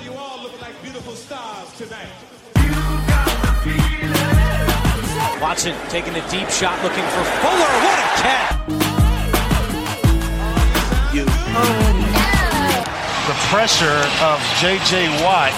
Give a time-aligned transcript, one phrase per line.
[0.00, 2.08] You all look like beautiful stars tonight.
[5.40, 7.72] Watson taking a deep shot, looking for Fuller.
[7.84, 8.52] What a catch!
[11.14, 11.24] You.
[13.26, 15.22] The pressure of J.J.
[15.22, 15.52] Watt.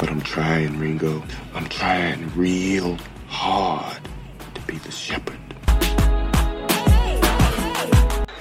[0.00, 1.22] But I'm trying, Ringo.
[1.54, 2.98] I'm trying real
[3.28, 4.00] hard
[4.54, 5.37] to be the shepherd.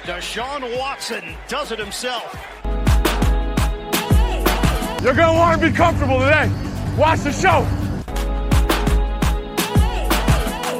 [0.07, 2.33] Deshaun Watson does it himself.
[5.03, 6.49] You're going to want to be comfortable today.
[6.97, 7.63] Watch the show.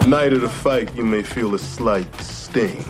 [0.07, 2.85] Night of the fight, you may feel a slight sting.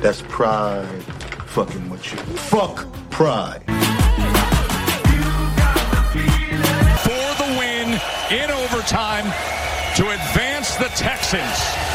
[0.00, 1.02] That's pride
[1.48, 2.18] fucking with you.
[2.18, 3.60] Fuck pride.
[7.04, 8.00] For the win
[8.32, 9.24] in overtime
[9.96, 11.93] to advance the Texans.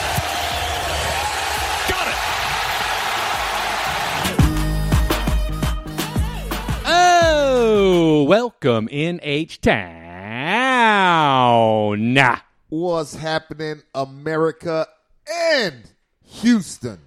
[8.30, 9.80] Welcome in H Town.
[12.70, 14.86] What's happening, America
[15.28, 15.90] and
[16.26, 17.00] Houston?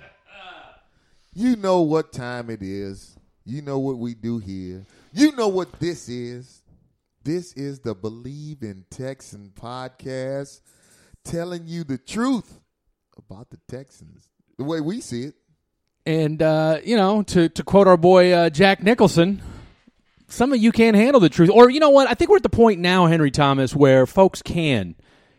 [1.32, 3.16] You know what time it is.
[3.44, 4.84] You know what we do here.
[5.12, 6.62] You know what this is.
[7.22, 10.60] This is the Believe in Texan podcast,
[11.22, 12.58] telling you the truth
[13.16, 15.34] about the Texans, the way we see it.
[16.04, 19.40] And, uh, you know, to, to quote our boy uh, Jack Nicholson,
[20.32, 21.50] some of you can't handle the truth.
[21.50, 22.08] Or, you know what?
[22.08, 24.94] I think we're at the point now, Henry Thomas, where folks can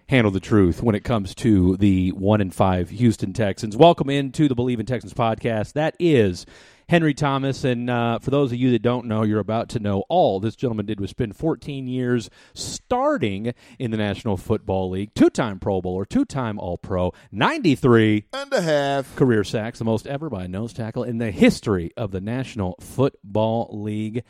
[0.07, 3.75] handle the truth when it comes to the one in five Houston Texans.
[3.75, 5.73] Welcome into the Believe in Texans podcast.
[5.73, 6.45] That is
[6.87, 7.63] Henry Thomas.
[7.63, 10.55] And uh, for those of you that don't know, you're about to know all this
[10.55, 15.81] gentleman did was spend 14 years starting in the National Football League, two time Pro
[15.81, 20.43] Bowler, two time All Pro, 93 and a half career sacks, the most ever by
[20.43, 24.23] a nose tackle in the history of the National Football League.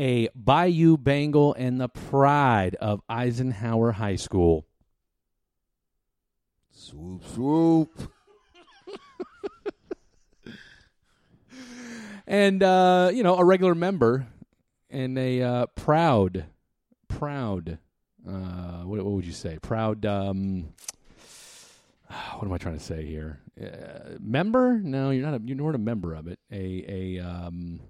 [0.00, 4.66] A Bayou Bengal and the pride of Eisenhower High School.
[6.70, 8.12] Swoop, swoop.
[12.26, 14.26] and uh, you know a regular member
[14.88, 16.46] and a uh, proud,
[17.06, 17.78] proud.
[18.26, 19.58] Uh, what, what, would you say?
[19.60, 20.06] Proud.
[20.06, 20.72] Um,
[22.08, 23.38] what am I trying to say here?
[23.62, 24.80] Uh, member?
[24.82, 25.42] No, you're not.
[25.42, 26.38] A, you weren't a member of it.
[26.50, 27.18] A a.
[27.18, 27.80] Um,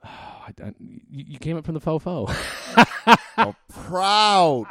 [0.04, 2.28] I, I, you you came up from the fofo.
[3.36, 4.66] a proud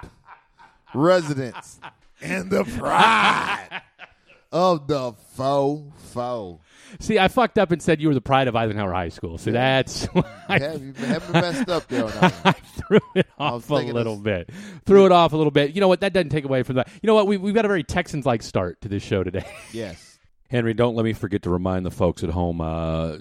[0.94, 1.80] residents
[2.22, 3.82] and the pride
[4.52, 6.64] of the faux faux.
[7.00, 9.38] See, I fucked up and said you were the pride of Eisenhower High School.
[9.38, 9.54] So yeah.
[9.54, 10.08] that's
[10.50, 12.06] I, have you haven't messed up there.
[12.44, 14.50] I threw it off a little bit.
[14.86, 15.76] Threw it off a little bit.
[15.76, 16.02] You know what?
[16.02, 16.90] That doesn't take away from that.
[17.02, 17.28] You know what?
[17.28, 19.46] We we've got a very Texans-like start to this show today.
[19.72, 20.18] Yes.
[20.50, 22.60] Henry, don't let me forget to remind the folks at home.
[22.60, 23.18] Uh,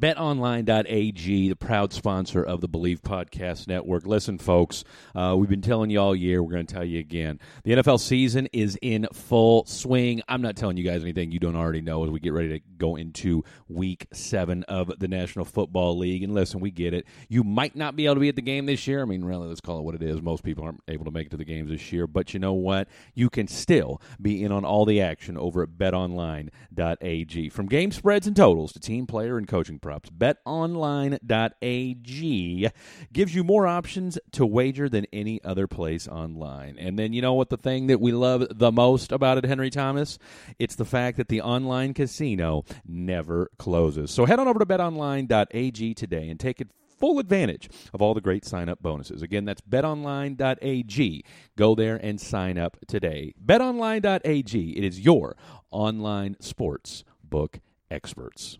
[0.00, 4.06] BetOnline.ag, the proud sponsor of the Believe Podcast Network.
[4.06, 4.82] Listen, folks,
[5.14, 6.42] uh, we've been telling you all year.
[6.42, 7.38] We're going to tell you again.
[7.64, 10.22] The NFL season is in full swing.
[10.26, 12.60] I'm not telling you guys anything you don't already know as we get ready to
[12.78, 16.22] go into week seven of the National Football League.
[16.22, 17.06] And listen, we get it.
[17.28, 19.02] You might not be able to be at the game this year.
[19.02, 20.22] I mean, really, let's call it what it is.
[20.22, 22.06] Most people aren't able to make it to the games this year.
[22.06, 22.88] But you know what?
[23.14, 27.50] You can still be in on all the action over at BetOnline.ag.
[27.50, 32.70] From game spreads and totals to team player and coaching BetOnline.ag
[33.12, 36.76] gives you more options to wager than any other place online.
[36.78, 39.70] And then you know what the thing that we love the most about it, Henry
[39.70, 40.18] Thomas?
[40.58, 44.10] It's the fact that the online casino never closes.
[44.10, 46.68] So head on over to betonline.ag today and take it
[47.00, 49.22] full advantage of all the great sign up bonuses.
[49.22, 51.24] Again, that's betonline.ag.
[51.56, 53.32] Go there and sign up today.
[53.42, 55.36] Betonline.ag, it is your
[55.70, 58.58] online sports book experts.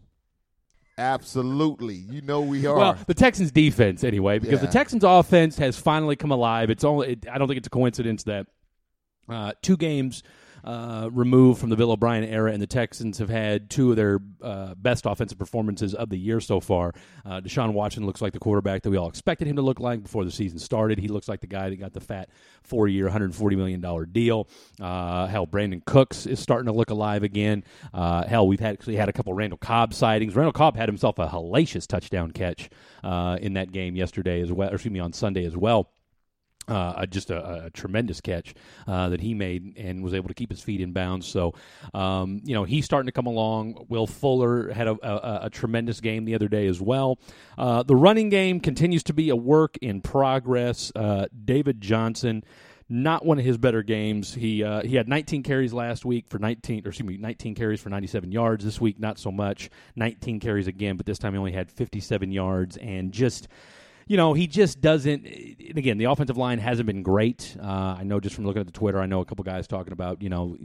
[1.00, 1.94] Absolutely.
[1.94, 2.77] You know we are.
[2.77, 4.66] Well, the Texans defense anyway, because Yeah.
[4.66, 6.69] the Texans offense has finally come alive.
[6.71, 8.47] It's only it, I don't think it's a coincidence that
[9.28, 10.22] uh, two games
[10.65, 14.21] uh, removed from the Bill O'Brien era, and the Texans have had two of their
[14.43, 16.93] uh, best offensive performances of the year so far.
[17.24, 20.03] Uh, Deshaun Watson looks like the quarterback that we all expected him to look like
[20.03, 20.98] before the season started.
[20.98, 22.30] He looks like the guy that got the fat
[22.62, 24.48] four-year, $140 million deal.
[24.80, 27.65] Uh, hell, Brandin Cooks is starting to look alive again.
[27.92, 30.36] Uh, hell, we've actually had a couple Randall Cobb sightings.
[30.36, 32.68] Randall Cobb had himself a hellacious touchdown catch
[33.03, 35.91] in that game yesterday as well, or excuse me, on Sunday as well.
[36.71, 38.55] Uh, just a, a tremendous catch
[38.87, 41.27] uh, that he made and was able to keep his feet in bounds.
[41.27, 41.55] So,
[41.95, 43.87] um, you know, he's starting to come along.
[43.89, 47.19] Will Fuller had a, a, a tremendous game the other day as well.
[47.59, 50.93] Uh, the running game continues to be a work in progress.
[50.95, 52.45] Uh, David Johnson
[52.93, 54.34] not one of his better games.
[54.34, 57.81] He uh, he had 19 carries last week for 19, or excuse me, 19 carries
[57.81, 58.65] for 97 yards.
[58.65, 59.71] This week, not so much.
[59.95, 63.49] 19 carries again, but this time he only had 57 yards and just.
[64.10, 65.24] You know, he just doesn't.
[65.24, 67.57] Again, the offensive line hasn't been great.
[67.62, 69.92] Uh, I know just from looking at the Twitter, I know a couple guys talking
[69.92, 70.57] about you know,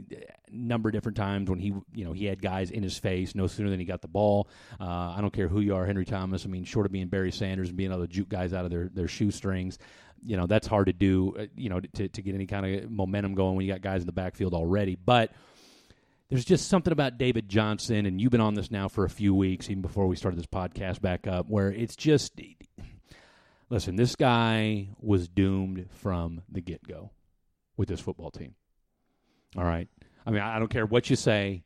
[0.50, 3.46] number of different times when he you know he had guys in his face no
[3.46, 4.48] sooner than he got the ball.
[4.80, 6.44] Uh, I don't care who you are, Henry Thomas.
[6.44, 8.72] I mean, short of being Barry Sanders and being able to juke guys out of
[8.72, 9.78] their their shoestrings,
[10.24, 11.36] you know that's hard to do.
[11.38, 14.00] uh, You know, to to get any kind of momentum going when you got guys
[14.00, 15.30] in the backfield already, but
[16.30, 19.36] there's just something about David Johnson, and you've been on this now for a few
[19.36, 22.32] weeks, even before we started this podcast back up, where it's just
[23.70, 27.10] listen, this guy was doomed from the get go
[27.76, 28.54] with this football team.
[29.56, 29.88] All right.
[30.26, 31.62] I mean, I don't care what you say.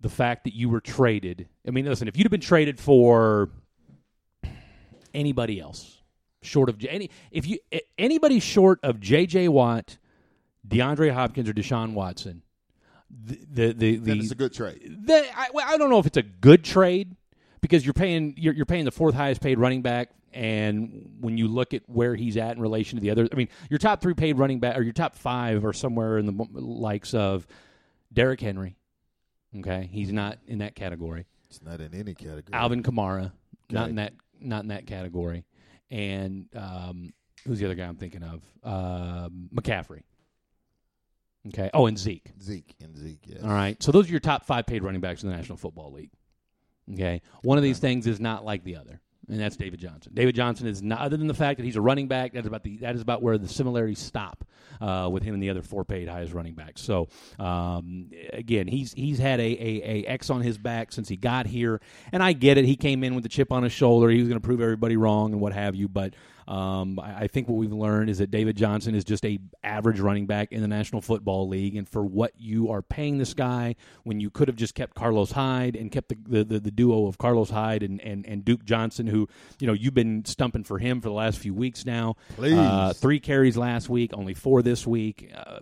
[0.00, 3.50] The fact that you were traded, I mean, listen, if you'd have been traded for
[5.14, 6.02] anybody else,
[6.42, 7.58] short of any, if you
[7.96, 9.46] anybody short of J.J.
[9.46, 9.98] Watt,
[10.66, 12.42] DeAndre Hopkins, or Deshaun Watson,
[13.08, 14.98] the the the, the it's a good trade.
[15.04, 17.14] the, I, well, I don't know if it's a good trade
[17.60, 21.48] because you're paying you're, you're paying the fourth highest paid running back, and when you
[21.48, 24.14] look at where he's at in relation to the others, I mean, your top three
[24.14, 27.46] paid running back or your top five are somewhere in the likes of
[28.12, 28.76] Derrick Henry.
[29.58, 31.26] Okay, he's not in that category.
[31.48, 32.52] It's not in any category.
[32.52, 33.32] Alvin Kamara,
[33.70, 35.44] not in that not in that category,
[35.90, 37.12] and um,
[37.46, 38.42] who's the other guy I'm thinking of?
[38.64, 40.02] Um McCaffrey.
[41.48, 41.70] Okay.
[41.74, 42.30] Oh, and Zeke.
[42.40, 43.24] Zeke and Zeke.
[43.26, 43.42] Yes.
[43.42, 43.80] All right.
[43.82, 46.10] So those are your top five paid running backs in the National Football League.
[46.92, 47.20] Okay.
[47.42, 50.12] One of these things is not like the other, and that's David Johnson.
[50.14, 52.32] David Johnson is not, other than the fact that he's a running back.
[52.32, 54.44] That's about the that is about where the similarities stop
[54.80, 56.82] uh, with him and the other four paid highest running backs.
[56.82, 57.08] So
[57.38, 61.46] um, again, he's he's had a, a a X on his back since he got
[61.46, 61.80] here,
[62.10, 62.64] and I get it.
[62.64, 64.08] He came in with the chip on his shoulder.
[64.10, 66.14] He was going to prove everybody wrong and what have you, but.
[66.48, 70.00] Um, I, I think what we've learned is that David Johnson is just a average
[70.00, 73.76] running back in the National Football League, and for what you are paying this guy,
[74.04, 77.06] when you could have just kept Carlos Hyde and kept the the, the, the duo
[77.06, 79.28] of Carlos Hyde and, and, and Duke Johnson, who
[79.58, 82.16] you know you've been stumping for him for the last few weeks now.
[82.36, 82.54] Please.
[82.54, 85.32] Uh, three carries last week, only four this week.
[85.34, 85.60] Uh,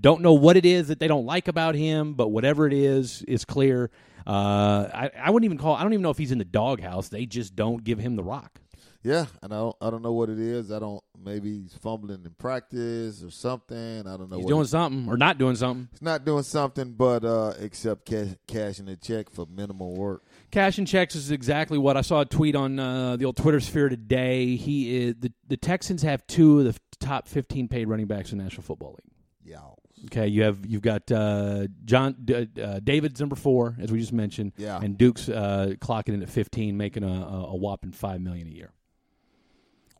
[0.00, 3.22] don't know what it is that they don't like about him, but whatever it is,
[3.26, 3.90] is clear.
[4.26, 5.74] Uh, I, I wouldn't even call.
[5.74, 7.08] I don't even know if he's in the doghouse.
[7.08, 8.60] They just don't give him the rock.
[9.04, 10.70] Yeah, and I don't, I don't know what it is.
[10.70, 11.02] I don't.
[11.24, 14.00] Maybe he's fumbling in practice or something.
[14.06, 14.36] I don't know.
[14.38, 15.88] He's doing it- something or not doing something.
[15.90, 20.22] He's not doing something, but uh, except cash, cashing a check for minimal work.
[20.52, 23.88] Cashing checks is exactly what I saw a tweet on uh, the old Twitter sphere
[23.88, 24.54] today.
[24.56, 28.38] He is the the Texans have two of the top fifteen paid running backs in
[28.38, 29.12] National Football League.
[29.44, 29.58] Yeah.
[30.06, 34.12] Okay, you have you've got uh, John D- uh, David's number four, as we just
[34.12, 34.80] mentioned, Yeah.
[34.82, 38.50] and Duke's uh, clocking in at fifteen, making a, a, a whopping five million a
[38.50, 38.72] year.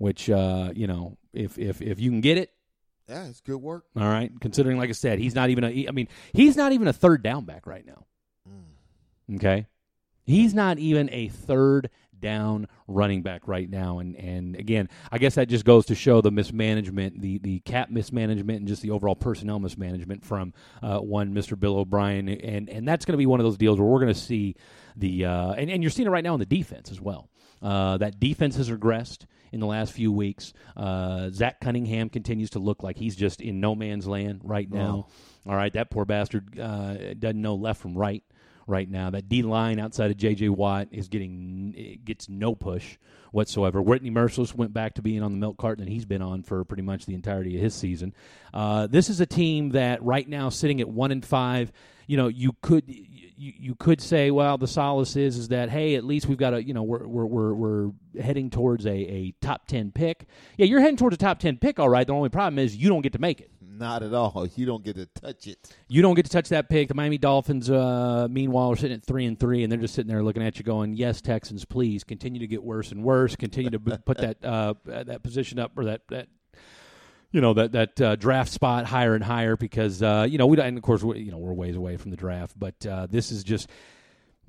[0.03, 2.51] Which uh, you know, if if if you can get it,
[3.09, 3.85] Yeah, it's good work.
[3.97, 4.33] all right.
[4.41, 5.87] Considering, like I said, he's not even a.
[5.87, 8.05] I mean, he's not even a third down back right now.
[9.33, 9.69] Okay,
[10.25, 11.89] he's not even a third
[12.19, 14.01] down running back right now.
[14.01, 17.89] And and again, I guess that just goes to show the mismanagement, the the cap
[17.89, 20.53] mismanagement, and just the overall personnel mismanagement from
[20.83, 21.59] uh, one Mr.
[21.59, 22.29] Bill O'Brien.
[22.29, 24.57] And and that's going to be one of those deals where we're going to see
[24.97, 27.29] the uh, and and you're seeing it right now in the defense as well.
[27.63, 30.53] Uh, that defense has regressed in the last few weeks.
[30.77, 35.07] Uh, Zach Cunningham continues to look like he's just in no man's land right now.
[35.47, 38.23] All right, that poor bastard uh, doesn't know left from right
[38.67, 39.11] right now.
[39.11, 40.49] That D line outside of J.J.
[40.51, 42.97] Watt is getting gets no push
[43.33, 43.81] whatsoever.
[43.83, 46.65] Whitney Mercilus went back to being on the milk carton that he's been on for
[46.65, 48.15] pretty much the entirety of his season.
[48.53, 51.73] Uh, this is a team that right now sitting at one and five.
[52.07, 52.85] You know, you could
[53.43, 56.55] you, you could say, well, the solace is is that hey, at least we've got
[56.55, 60.27] a you know we're we're we're, we're heading towards a, a top ten pick.
[60.57, 62.07] Yeah, you're heading towards a top ten pick, all right.
[62.07, 63.51] The only problem is you don't get to make it.
[63.61, 64.47] Not at all.
[64.57, 65.75] You don't get to touch it.
[65.89, 66.87] You don't get to touch that pick.
[66.89, 70.09] The Miami Dolphins, uh, meanwhile, are sitting at three and three, and they're just sitting
[70.09, 73.35] there looking at you, going, "Yes, Texans, please continue to get worse and worse.
[73.35, 76.29] Continue to put that uh, that position up or that that."
[77.33, 80.57] You know that that uh, draft spot higher and higher because uh, you know we
[80.57, 83.07] don't, and of course we, you know we're ways away from the draft, but uh,
[83.11, 83.69] this is just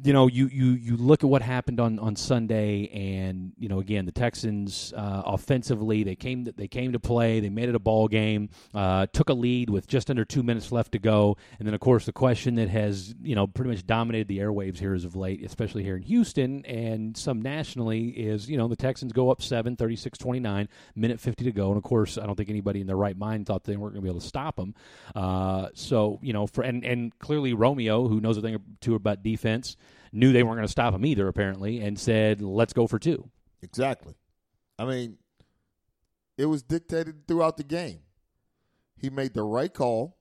[0.01, 3.79] you know, you, you, you look at what happened on, on Sunday, and you know,
[3.79, 7.75] again, the Texans uh, offensively they came to, they came to play, they made it
[7.75, 11.37] a ball game, uh, took a lead with just under two minutes left to go,
[11.59, 14.79] and then of course the question that has you know pretty much dominated the airwaves
[14.79, 18.75] here as of late, especially here in Houston and some nationally, is you know the
[18.75, 22.49] Texans go up seven, 36-29, minute fifty to go, and of course I don't think
[22.49, 24.73] anybody in their right mind thought they weren't going to be able to stop them.
[25.15, 28.95] Uh, so you know, for and and clearly Romeo, who knows a thing or two
[28.95, 29.77] about defense
[30.13, 33.29] knew they weren't going to stop him either, apparently, and said, "Let's go for two.
[33.61, 34.13] Exactly.
[34.77, 35.17] I mean,
[36.37, 37.99] it was dictated throughout the game.
[38.97, 40.17] He made the right call.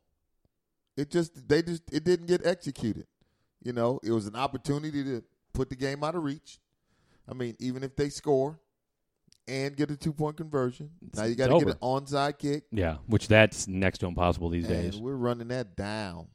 [0.97, 3.07] It just they just it didn't get executed.
[3.63, 5.23] You know, it was an opportunity to
[5.53, 6.59] put the game out of reach.
[7.29, 8.59] I mean, even if they score
[9.49, 12.65] and get a two point conversion, now you got to get an onside kick.
[12.71, 15.01] Yeah, which that's next to impossible these and days.
[15.01, 16.27] we're running that down.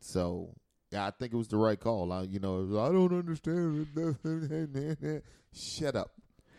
[0.00, 0.54] So
[0.96, 2.12] I think it was the right call.
[2.12, 3.86] I, you know, I don't understand.
[5.52, 6.12] Shut up,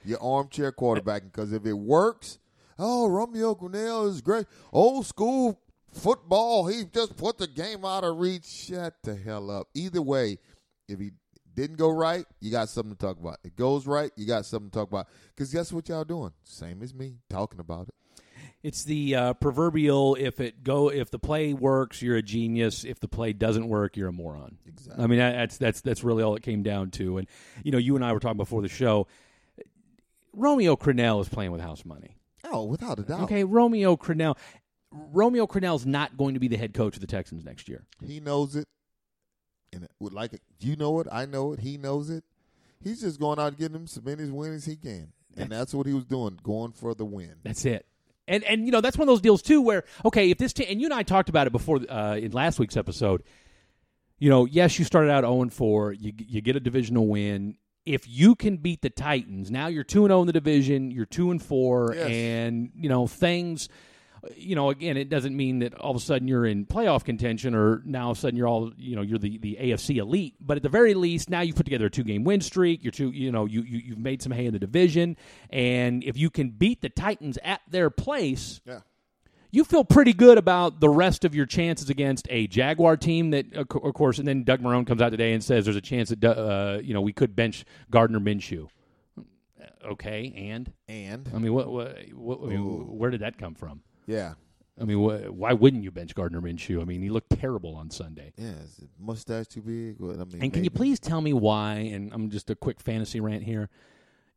[0.03, 1.31] your armchair quarterbacking.
[1.31, 2.39] Because if it works,
[2.79, 4.45] oh, Romeo Crennel is great.
[4.71, 5.59] Old school
[5.91, 6.67] football.
[6.67, 8.45] He just put the game out of reach.
[8.45, 9.67] Shut the hell up.
[9.73, 10.39] Either way,
[10.87, 11.11] if he
[11.57, 13.37] didn't go right, you got something to talk about.
[13.43, 15.07] It goes right, you got something to talk about.
[15.35, 16.31] Because guess what y'all doing?
[16.43, 17.95] Same as me, talking about it.
[18.63, 22.83] It's the uh, proverbial if it go if the play works, you're a genius.
[22.83, 24.57] If the play doesn't work, you're a moron.
[24.65, 25.03] Exactly.
[25.03, 27.17] I mean, that's that's that's really all it came down to.
[27.17, 27.27] And
[27.63, 29.07] you know, you and I were talking before the show.
[30.33, 32.15] Romeo Crennel is playing with house money.
[32.43, 33.21] Oh, without a doubt.
[33.21, 34.37] Okay, Romeo Crennel.
[34.91, 37.85] Romeo Crennel's not going to be the head coach of the Texans next year.
[38.05, 38.67] He knows it,
[39.73, 40.41] and it would like it.
[40.59, 41.07] You know it.
[41.11, 41.59] I know it.
[41.59, 42.23] He knows it.
[42.83, 45.73] He's just going out and getting him as many wins as he can, and that's
[45.73, 47.35] what he was doing, going for the win.
[47.43, 47.85] That's it.
[48.27, 50.67] And and you know that's one of those deals too where okay if this team
[50.69, 53.23] and you and I talked about it before uh, in last week's episode.
[54.19, 55.93] You know, yes, you started out zero and four.
[55.93, 57.57] You you get a divisional win.
[57.85, 60.89] If you can beat the Titans, now you're two and zero in the division.
[60.91, 62.09] You're two and four, Yes.
[62.09, 63.69] and you know things.
[64.35, 67.53] You know, again, it doesn't mean that all of a sudden you're in playoff contention,
[67.53, 70.35] or now all of a sudden you're all you know you're the, the AFC elite.
[70.39, 72.83] But at the very least, now you've put together a two game win streak.
[72.83, 75.17] You're two, you know, you, you you've made some hay in the division,
[75.49, 78.79] and if you can beat the Titans at their place, Yeah.
[79.51, 83.53] you feel pretty good about the rest of your chances against a Jaguar team that,
[83.55, 86.23] of course, and then Doug Marrone comes out today and says there's a chance that
[86.25, 88.67] uh, you know we could bench Gardner Minshew.
[89.85, 93.81] Okay, and And I mean, what, what, what I mean, where did that come from?
[94.07, 94.33] Yeah,
[94.81, 96.81] I mean, wh- why wouldn't you bench Gardner Minshew?
[96.81, 98.33] I mean, he looked terrible on Sunday.
[98.37, 98.51] yeah.
[98.63, 99.97] Is mustache too big?
[100.01, 100.69] I mean, And can you maybe.
[100.69, 101.73] please tell me why?
[101.93, 103.69] And I'm just a quick fantasy rant here.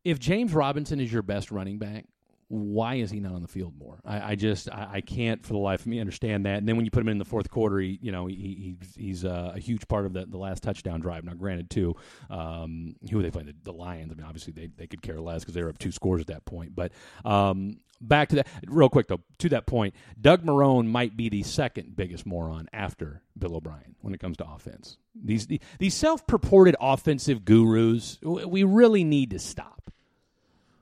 [0.03, 2.05] If James Robinson is your best running back,
[2.51, 4.01] why is he not on the field more?
[4.03, 6.57] I, I just I, I can't for the life of me understand that.
[6.57, 8.95] And then when you put him in the fourth quarter, he you know he, he's
[8.95, 11.23] he's uh, a huge part of the, the last touchdown drive.
[11.23, 11.95] Now, granted, too,
[12.29, 13.47] um, who they playing?
[13.47, 14.11] The, the Lions.
[14.11, 16.27] I mean, obviously they, they could care less because they were up two scores at
[16.27, 16.75] that point.
[16.75, 16.91] But
[17.23, 19.21] um, back to that real quick though.
[19.39, 24.13] To that point, Doug Marrone might be the second biggest moron after Bill O'Brien when
[24.13, 24.97] it comes to offense.
[25.15, 25.47] These
[25.79, 29.90] these self purported offensive gurus, we really need to stop.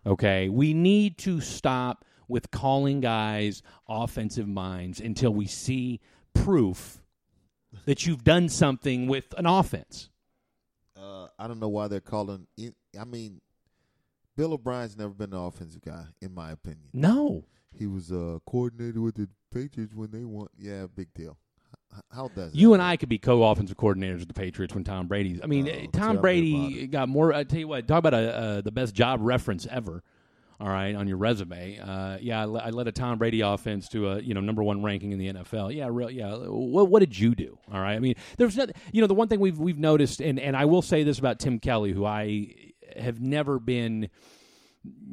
[0.06, 6.00] Okay, we need to stop with calling guys offensive minds until we see
[6.34, 7.02] proof
[7.86, 10.10] that you've done something with an offense.
[10.96, 12.48] Uh, I don't know why they're calling.
[12.58, 13.42] It, I mean,
[14.36, 16.90] Bill O'Brien's never been an offensive guy, in my opinion.
[16.94, 20.48] No, He was uh, coordinated with the Patriots when they won.
[20.58, 21.38] Yeah, big deal.
[22.12, 25.40] How does you and I could be co-offensive coordinators with the Patriots when Tom Brady's.
[25.44, 27.34] I mean, Oh, eh, Tom Brady got more.
[27.34, 30.04] I tell you what, talk about a, uh, the best job reference ever.
[30.62, 33.88] All right, on your resume, uh, yeah, I, le- I led a Tom Brady offense
[33.90, 35.74] to a you know number one ranking in the NFL.
[35.74, 36.36] Yeah, real, yeah.
[36.36, 37.58] What, what did you do?
[37.72, 40.38] All right, I mean, there's not, you know, the one thing we've we've noticed, and
[40.38, 42.54] and I will say this about Tim Kelly, who I
[42.98, 44.10] have never been,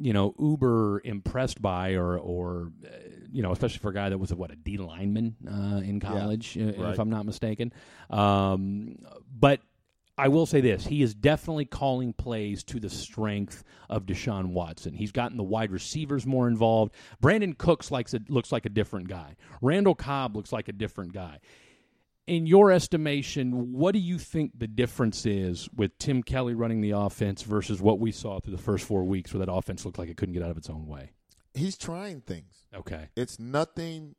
[0.01, 2.89] you know, uber impressed by, or or uh,
[3.31, 5.99] you know, especially for a guy that was a, what a D lineman uh, in
[5.99, 6.93] college, right.
[6.93, 7.73] if I'm not mistaken.
[8.09, 8.97] Um,
[9.33, 9.61] but
[10.17, 14.93] I will say this: he is definitely calling plays to the strength of Deshaun Watson.
[14.93, 16.93] He's gotten the wide receivers more involved.
[17.21, 19.35] Brandin Cooks likes a, looks like a different guy.
[19.61, 21.39] Randall Cobb looks like a different guy.
[22.25, 26.91] In your estimation, what do you think the difference is with Tim Kelly running the
[26.91, 30.09] offense versus what we saw through the first four weeks, where that offense looked like
[30.09, 31.11] it couldn't get out of its own way?
[31.57, 32.65] He's trying things.
[32.73, 34.15] Okay, It's nothing.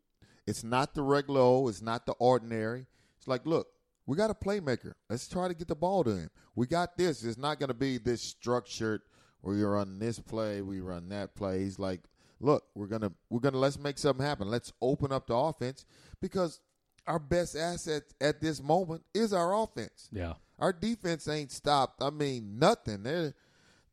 [0.47, 1.41] It's not the regular.
[1.41, 2.87] old, It's not the ordinary.
[3.19, 3.69] It's like, look,
[4.07, 4.95] we got a playmaker.
[5.11, 6.31] Let's try to get the ball to him.
[6.55, 7.23] We got this.
[7.23, 9.03] It's not going to be this structured
[9.41, 11.61] where you run this play, we run that play.
[11.61, 12.01] He's like,
[12.41, 14.49] look, we're gonna we're gonna let's make something happen.
[14.49, 15.85] Let's open up the offense
[16.21, 16.61] because
[17.07, 20.09] our best asset at this moment is our offense.
[20.13, 20.35] yeah.
[20.59, 22.03] Our defense ain't stopped.
[22.03, 23.05] I mean, nothing.
[23.05, 23.33] They're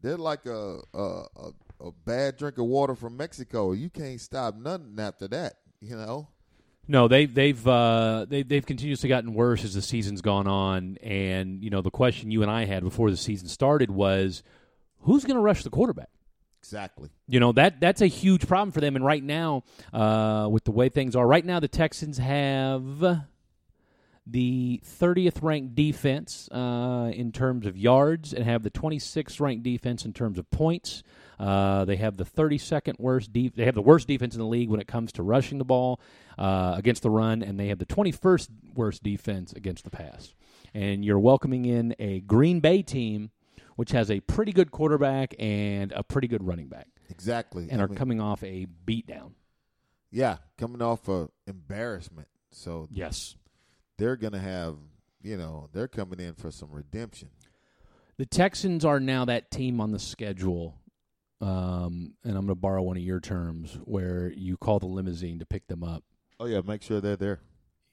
[0.01, 0.99] they're like a a,
[1.37, 3.71] a, a bad drink of water from Mexico.
[3.71, 5.55] You can't stop nothing after that.
[5.81, 6.29] You know.
[6.87, 11.63] No, they they've uh, they they've continuously gotten worse as the season's gone on, and
[11.63, 14.43] you know the question you and I had before the season started was,
[14.99, 16.09] who's going to rush the quarterback?
[16.59, 17.09] Exactly.
[17.27, 18.95] You know that that's a huge problem for them.
[18.95, 19.63] And right now,
[19.93, 23.23] uh, with the way things are, right now the Texans have
[24.27, 30.05] the 30th ranked defense uh, in terms of yards and have the 26th ranked defense
[30.05, 31.03] in terms of points.
[31.39, 33.31] Uh, they have the 32nd worst.
[33.33, 35.65] De- they have the worst defense in the league when it comes to rushing the
[35.65, 35.99] ball
[36.37, 40.33] uh, against the run, and they have the 21st worst defense against the pass.
[40.73, 43.31] And you're welcoming in a Green Bay team
[43.77, 47.67] which has a pretty good quarterback and a pretty good running back, Exactly.
[47.69, 49.31] and I are mean, coming off a beatdown.
[50.11, 52.29] Yeah, coming off a embarrassment.
[52.51, 53.35] So Yes.
[53.97, 54.77] they're gonna have,
[55.21, 57.31] you know, they're coming in for some redemption.
[58.15, 60.75] The Texans are now that team on the schedule,
[61.45, 65.37] um, and I'm going to borrow one of your terms, where you call the limousine
[65.39, 66.03] to pick them up.
[66.39, 67.39] Oh yeah, make sure they're there.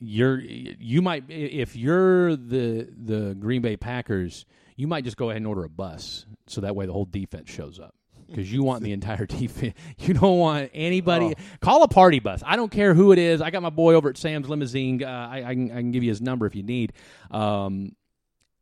[0.01, 5.37] You're you might if you're the the Green Bay Packers, you might just go ahead
[5.37, 7.95] and order a bus so that way the whole defense shows up
[8.27, 9.75] because you want the entire defense.
[9.99, 11.35] You don't want anybody.
[11.61, 12.43] Call a party bus.
[12.45, 13.43] I don't care who it is.
[13.43, 15.05] I got my boy over at Sam's Limousine.
[15.05, 16.95] Uh, I, I, can, I can give you his number if you need.
[17.31, 17.95] Um,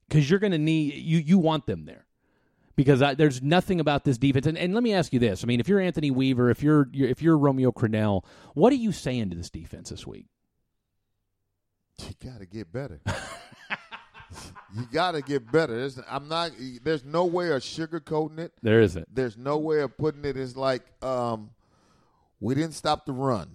[0.08, 2.04] because you're going to need you you want them there
[2.80, 4.46] because I, there's nothing about this defense.
[4.46, 6.88] And, and let me ask you this: I mean, if you're Anthony Weaver, if you're,
[6.92, 10.24] you're if you're Romeo Crennel, what are you saying to this defense this week?
[11.98, 13.02] You got to get better.
[14.74, 15.76] you got to get better.
[15.76, 16.52] There's, I'm not.
[16.82, 18.54] There's no way of sugarcoating it.
[18.62, 19.14] There isn't.
[19.14, 21.50] There's no way of putting it as like um,
[22.40, 23.50] we didn't stop the run.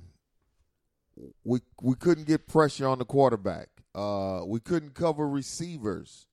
[1.44, 3.70] We we couldn't get pressure on the quarterback.
[3.96, 6.28] Uh, we couldn't cover receivers.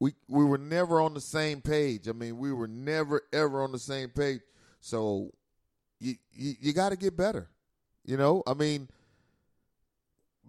[0.00, 2.08] We we were never on the same page.
[2.08, 4.40] I mean, we were never ever on the same page.
[4.80, 5.30] So
[6.00, 7.48] you you, you got to get better.
[8.04, 8.88] You know, I mean,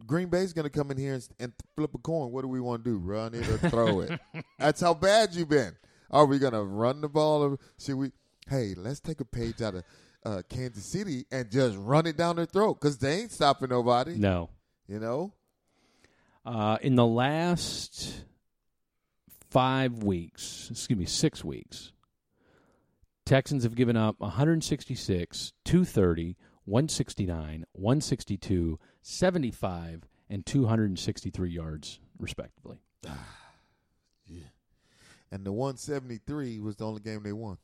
[0.08, 2.32] Green Bay's going to come in here and, and flip a coin.
[2.32, 2.98] What do we want to do?
[2.98, 4.20] Run it or throw it?
[4.60, 5.76] That's how bad you've been.
[6.10, 7.44] Are we going to run the ball?
[7.44, 8.12] Or should we?
[8.50, 9.84] Hey, let's take a page out of
[10.26, 14.16] uh, Kansas City and just run it down their throat because they ain't stopping nobody.
[14.16, 14.50] No.
[14.88, 15.34] You know,
[16.46, 18.24] Uh, in the last
[19.52, 21.92] five weeks, excuse me, six weeks,
[23.26, 32.78] Texans have given up 166, 230, 169, 162, 75, and 263 yards, respectively.
[34.26, 34.44] yeah.
[35.32, 37.58] and the 173 was the only game they won.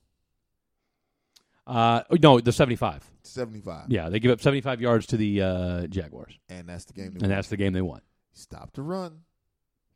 [1.65, 3.03] Uh, no, the 75.
[3.23, 3.85] 75.
[3.89, 7.15] Yeah, they give up 75 yards to the uh, Jaguars, And that's the game they
[7.15, 7.29] and won.
[7.29, 8.01] that's the game they won.
[8.31, 9.21] Stop the run.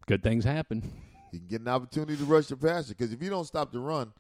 [0.06, 0.92] Good things happen.
[1.32, 3.80] You can get an opportunity to rush the passer because if you don't stop the
[3.80, 4.12] run,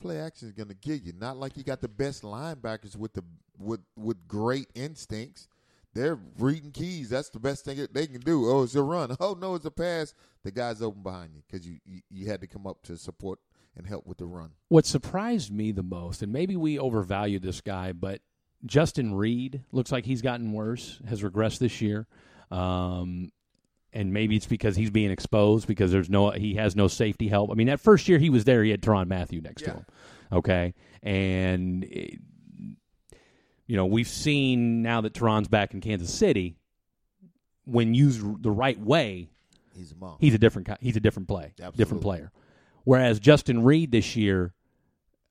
[0.00, 1.12] play action is going to get you.
[1.18, 3.22] Not like you got the best linebackers with the
[3.58, 5.48] with with great instincts.
[5.94, 7.10] They're reading keys.
[7.10, 8.50] That's the best thing they can do.
[8.50, 9.16] Oh, it's a run.
[9.20, 10.12] Oh no, it's a pass.
[10.42, 13.38] The guy's open behind you because you, you you had to come up to support
[13.76, 14.50] and help with the run.
[14.68, 18.20] What surprised me the most, and maybe we overvalued this guy, but
[18.66, 22.06] Justin Reid looks like he's gotten worse, has regressed this year.
[22.50, 23.30] Um,
[23.94, 27.50] and maybe it's because he's being exposed because there's no he has no safety help.
[27.50, 29.86] I mean, that first year he was there, he had Tyrann Mathieu next to him.
[30.32, 32.16] Okay, and eh,
[33.66, 36.56] you know we've seen now that Tyrann's back in Kansas City,
[37.64, 39.28] when used the right way,
[39.76, 40.16] He's a mom.
[40.20, 41.76] he's a different he's a different play, Absolutely.
[41.78, 42.32] different player.
[42.84, 44.52] Whereas Justin Reid this year,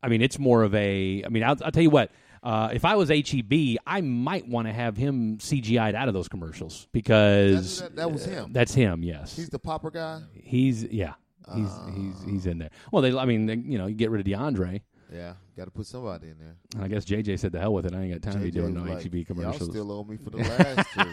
[0.01, 1.23] I mean, it's more of a.
[1.25, 2.11] I mean, I'll, I'll tell you what.
[2.43, 6.27] Uh, if I was HEB, I might want to have him CGI'd out of those
[6.27, 8.43] commercials because That's- that- that was him.
[8.45, 9.01] uh, that's him.
[9.01, 10.21] Yes, He's the popper guy.
[10.33, 11.13] he's yeah.
[11.55, 12.69] He's he's he's in there.
[12.91, 13.17] Well, they.
[13.17, 14.81] I mean, they, you know, you get rid of DeAndre.
[15.13, 16.55] Yeah, got to put somebody in there.
[16.75, 17.93] And I guess JJ said the hell with it.
[17.93, 19.59] I ain't got time to be doing no like, HEB commercials.
[19.59, 21.11] Y'all still owe me for the last two.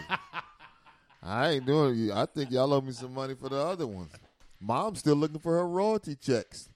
[1.21, 2.11] I ain't doing it.
[2.13, 4.11] I think y'all owe me some money for the other ones.
[4.59, 6.69] Mom's still looking for her royalty checks.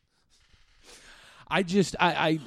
[1.47, 2.39] I just I I,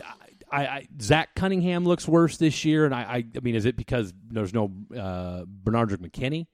[0.50, 3.76] I, I Zach Cunningham looks worse this year, and I I, I mean, is it
[3.76, 6.46] because there's no uh, Benardrick McKinney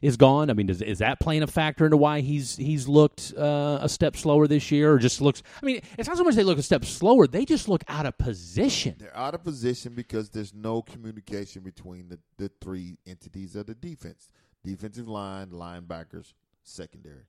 [0.00, 0.50] is gone?
[0.50, 3.88] I mean, is is that playing a factor into why he's he's looked uh, a
[3.88, 5.42] step slower this year, or just looks?
[5.62, 8.06] I mean, it's not so much they look a step slower; they just look out
[8.06, 8.96] of position.
[8.98, 13.74] They're out of position because there's no communication between the, the three entities of the
[13.74, 14.28] defense
[14.64, 17.24] defensive line, linebackers, secondary.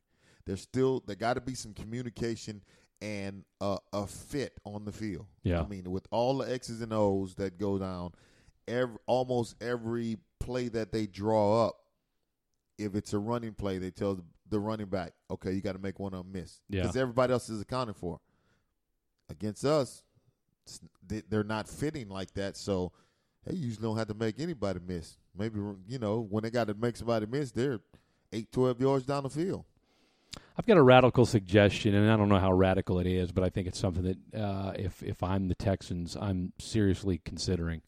[0.46, 2.62] There's still, there got to be some communication
[3.04, 5.26] and a, a fit on the field.
[5.44, 5.62] Yeah.
[5.62, 8.14] I mean, with all the X's and O's that go down,
[8.68, 11.76] every, almost every play that they draw up,
[12.78, 15.80] if it's a running play, they tell the, the running back, okay, you got to
[15.80, 16.62] make one of them miss.
[16.70, 16.84] Yeah.
[16.84, 18.22] Because everybody else is accounted for.
[19.30, 20.04] Against us,
[21.06, 22.56] they- they're not fitting like that.
[22.56, 22.94] So
[23.46, 25.18] they usually don't have to make anybody miss.
[25.38, 27.80] Maybe, you know, when they got to make somebody miss, they're
[28.32, 29.66] 8, 12 yards down the field.
[30.58, 33.50] I've got a radical suggestion, and I don't know how radical it is, but I
[33.50, 37.82] think it's something that uh, if if I'm the Texans, I'm seriously considering.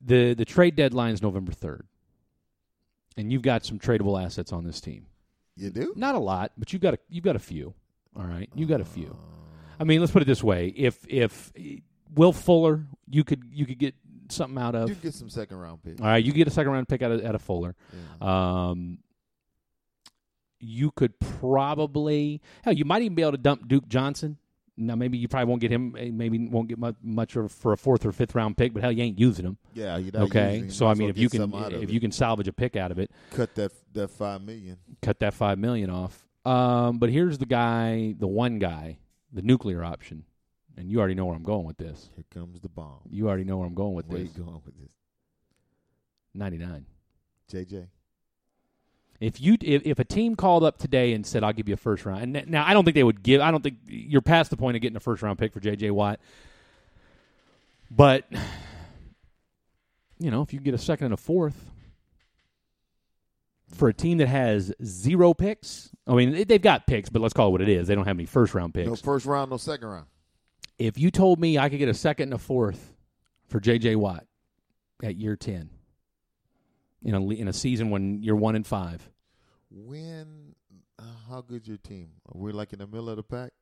[0.00, 1.86] the The trade deadline is November third.
[3.16, 5.06] and you've got some tradable assets on this team.
[5.56, 5.92] You do?
[5.96, 7.72] Not a lot, but you've got a you've got a few.
[8.16, 9.16] All right, you've got a few.
[9.78, 11.52] I mean, let's put it this way: if if
[12.14, 13.94] Will Fuller, you could you could get
[14.28, 14.88] something out of.
[14.88, 16.00] You get some second round pick.
[16.00, 17.74] All right, you get a second round pick out of, out of Fuller.
[18.20, 18.98] Um,
[20.60, 24.38] you could probably hell, you might even be able to dump Duke Johnson.
[24.78, 25.96] Now, maybe you probably won't get him.
[25.98, 28.92] eh, Maybe won't get much, much for a fourth or fifth round pick, but hell,
[28.92, 29.56] you ain't using him.
[29.72, 30.50] Yeah, you're not okay.
[30.52, 30.70] using him.
[30.70, 33.10] So I mean, if you can if you can salvage a pick out of it,
[33.30, 34.76] cut that that five million.
[35.00, 36.26] cut that five million off.
[36.44, 38.98] Um, but here's the guy, the one guy,
[39.32, 40.24] the nuclear option,
[40.76, 42.10] and you already know where I'm going with this.
[42.14, 43.00] Here comes the bomb.
[43.08, 44.12] You already know where I'm going with this.
[44.12, 44.90] Where you going with this?
[46.34, 46.84] Ninety nine.
[47.50, 47.86] JJ.
[49.20, 51.78] If you if, if a team called up today and said I'll give you a
[51.78, 53.40] first round, and now I don't think they would give.
[53.40, 55.90] I don't think you're past the point of getting a first round pick for J.J.
[55.92, 56.20] Watt.
[57.90, 58.24] But
[60.18, 61.70] you know, if you get a second and a fourth
[63.74, 67.34] for a team that has zero picks, I mean they- they've got picks, but let's
[67.34, 67.86] call it what it is.
[67.88, 68.88] They don't have any first round picks.
[68.88, 70.06] No first round, no second round.
[70.78, 72.92] If you told me I could get a second and a fourth
[73.48, 73.96] for J.J.
[73.96, 74.26] Watt
[75.02, 75.70] at year ten
[77.06, 79.08] in a in a season when you're one and five.
[79.70, 80.54] When
[80.98, 82.10] uh, how good's your team?
[82.32, 83.52] Are we like in the middle of the pack?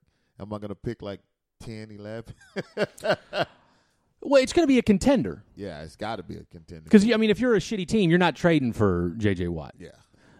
[0.40, 1.20] Am I gonna pick like
[1.60, 2.34] 10, 11?
[4.26, 6.84] Well, it's going to be a contender yeah, it's got to be a contender.
[6.84, 9.48] because I mean, if you're a shitty team, you're not trading for J.J.
[9.48, 9.74] Watt.
[9.78, 9.90] yeah,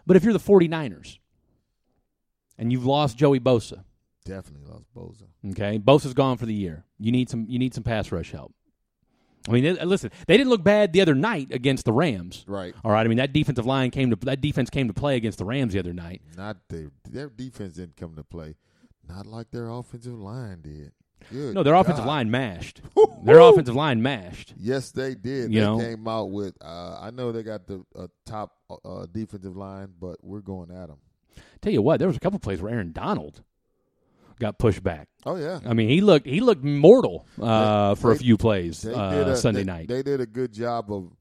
[0.06, 1.18] But if you're the 49ers
[2.56, 3.84] and you've lost Joey Bosa,
[4.24, 5.24] definitely lost Bosa.
[5.50, 6.86] okay, Bosa's gone for the year.
[6.98, 7.44] You need some.
[7.46, 8.54] You need some pass rush help.
[9.46, 12.44] I mean, listen, they didn't look bad the other night against the Rams.
[12.46, 12.74] Right.
[12.82, 13.04] All right.
[13.04, 15.74] I mean, that defensive line came to that defense came to play against the Rams
[15.74, 16.22] the other night.
[16.36, 18.56] Not their their defense didn't come to play.
[19.06, 20.92] Not like their offensive line did.
[21.30, 21.54] Good.
[21.54, 22.80] No, their offensive line mashed.
[23.22, 24.54] their offensive line mashed.
[24.58, 25.52] Yes, they did.
[25.52, 25.78] You they know?
[25.78, 26.56] came out with.
[26.60, 30.88] Uh, I know they got the uh, top uh, defensive line, but we're going at
[30.88, 30.98] them.
[31.60, 33.42] Tell you what, there was a couple plays where Aaron Donald
[34.38, 35.08] got pushed back.
[35.26, 38.92] Oh yeah, I mean, he looked he looked mortal uh, for a few plays they
[38.94, 39.88] uh, a, Sunday they, night.
[39.88, 41.12] They did a good job of,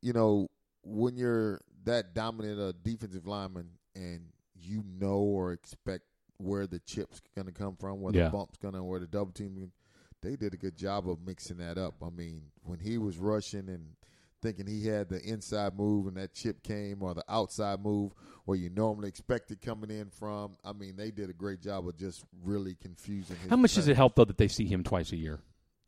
[0.00, 0.48] you know,
[0.84, 4.20] when you're that dominant a defensive lineman and
[4.54, 6.04] you know or expect
[6.38, 8.24] where the chips going to come from, where Yeah.
[8.24, 9.72] the bump's going to, where the double team.
[10.20, 11.94] They did a good job of mixing that up.
[12.02, 13.94] I mean, when he was rushing and
[14.40, 18.12] thinking he had the inside move and that chip came, or the outside move
[18.44, 20.56] where you normally expect it coming in from.
[20.64, 23.36] I mean, they did a great job of just really confusing.
[23.50, 25.40] How much does it help though that they see him twice a year?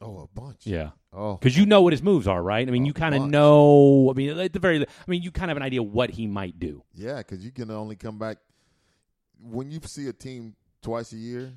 [0.02, 0.66] Oh, a bunch.
[0.66, 2.66] Yeah, Oh, because you know what his moves are, right?
[2.66, 4.08] I mean, you kind of know.
[4.10, 6.26] I mean, at the very, I mean, you kind of have an idea what he
[6.26, 6.82] might do.
[6.94, 8.38] Yeah, because you can only come back
[9.42, 11.52] when you see a team twice a year.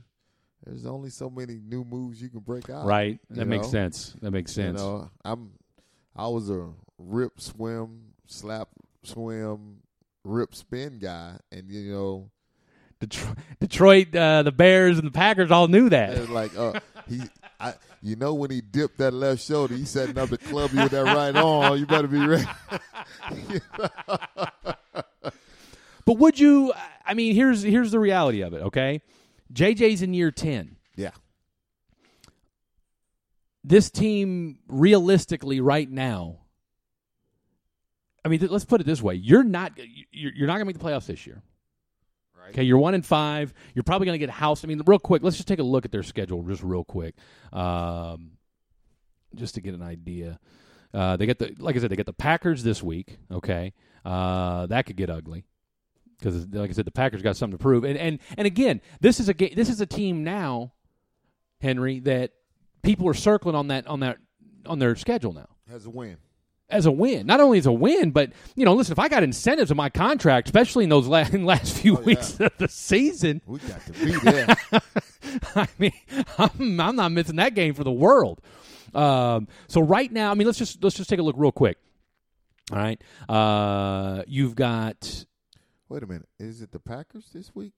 [0.65, 2.85] There's only so many new moves you can break out.
[2.85, 3.19] Right?
[3.29, 3.71] you That makes know?
[3.71, 4.15] sense.
[4.21, 4.79] That makes You sense.
[4.79, 5.51] know, I'm.
[6.15, 8.69] I was a rip, swim, slap,
[9.03, 9.79] swim,
[10.23, 12.29] rip, spin guy, and you know,
[12.99, 16.17] Detroit, Detroit uh, the Bears and the Packers all knew it that.
[16.17, 17.21] was like, uh, he,
[17.59, 20.83] I, you know, when he dipped that left shoulder, he setting up to club you
[20.83, 21.77] with that right arm.
[21.77, 22.45] You better be ready.
[26.05, 26.73] But would you?
[27.05, 28.61] I mean, here's here's the reality of it.
[28.61, 29.01] Okay,
[29.53, 30.75] JJ's in year ten.
[33.63, 36.39] This team, realistically, right now.
[38.25, 39.73] I mean, th- let's put it this way: you're not
[40.11, 41.41] you're, you're not going to make the playoffs this year.
[42.49, 43.53] Okay, you're one in five.
[43.73, 44.65] You're probably going to get housed.
[44.65, 47.15] I mean, real quick, let's just take a look at their schedule, just real quick,
[47.53, 48.31] um,
[49.33, 50.39] just to get an idea.
[50.93, 53.17] Uh, they get the like I said, they get the Packers this week.
[53.31, 53.73] Okay,
[54.05, 55.45] uh, that could get ugly
[56.19, 57.83] because, like I said, the Packers got something to prove.
[57.83, 60.73] And and and again, this is a ga- this is a team now,
[61.61, 62.31] Henry, that
[62.83, 64.17] people are circling on that on that
[64.65, 66.17] on their schedule now as a win.
[66.69, 67.25] as a win.
[67.25, 69.89] Not only as a win, but you know, listen, if I got incentives in my
[69.89, 73.93] contract, especially in those last, in last few weeks of the season, We got to
[73.93, 74.47] be there.
[75.55, 75.91] I mean,
[76.37, 78.41] I'm, I'm not missing that game for the world.
[78.93, 81.77] Um, so right now, I mean, let's just let's just take a look real quick.
[82.71, 85.25] All right, uh, you've got
[85.89, 86.27] Wait a minute.
[86.39, 87.73] Is it the Packers this week?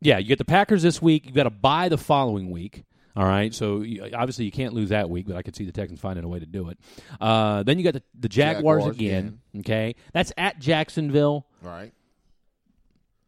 [0.00, 1.26] yeah, you get the Packers this week.
[1.26, 2.84] You've got to buy the following week.
[3.18, 5.72] All right, so you, obviously you can't lose that week, but I could see the
[5.72, 6.78] Texans finding a way to do it.
[7.20, 9.40] Uh, then you got the, the Jaguars, Jaguars again.
[9.58, 11.44] Okay, that's at Jacksonville.
[11.60, 11.92] Right.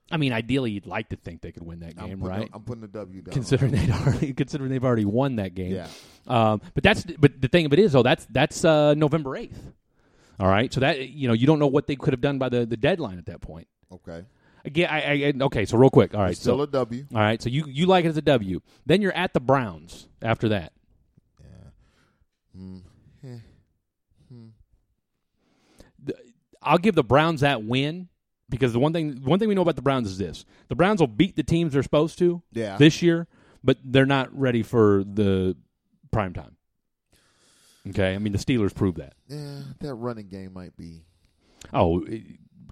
[0.09, 2.49] I mean, ideally, you'd like to think they could win that I'm game, right?
[2.53, 3.33] I'm putting the W down.
[3.33, 5.73] Considering they'd already considering they've already won that game.
[5.73, 5.89] Yeah.
[6.29, 9.73] Um, but that's but the thing of it is though that's that's uh, November eighth.
[10.39, 12.49] All right, so that you know you don't know what they could have done by
[12.49, 13.67] the, the deadline at that point.
[13.93, 14.25] Okay.
[14.65, 15.65] Again, I, I okay.
[15.65, 16.33] So real quick, all right.
[16.33, 17.07] It's still so a W.
[17.15, 18.61] all right, so you you like it as a W.
[18.87, 20.73] Then you're at the Browns after that.
[21.41, 22.61] Yeah.
[22.63, 22.83] Mm.
[26.63, 28.09] I'll give the Browns that win,
[28.49, 31.01] because the one thing one thing we know about the Browns is this: the Browns
[31.01, 32.77] will beat the teams they're supposed to Yeah.
[32.77, 33.29] this year,
[33.65, 35.57] but they're not ready for the
[36.11, 36.57] prime time.
[37.89, 39.15] Okay, I mean the Steelers proved that.
[39.29, 41.03] Yeah, that running game might be.
[41.73, 42.05] Oh,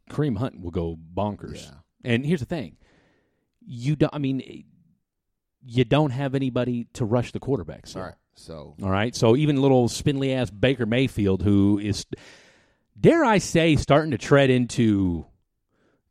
[0.08, 1.64] Kareem Hunt will go bonkers.
[1.64, 1.74] Yeah.
[2.04, 2.76] And here's the thing:
[3.64, 4.14] you don't.
[4.14, 4.64] I mean,
[5.62, 7.96] you don't have anybody to rush the quarterbacks.
[7.96, 8.14] All right.
[8.34, 9.14] So All right.
[9.16, 12.06] So even little spindly ass Baker Mayfield, who is,
[12.98, 15.26] dare I say, starting to tread into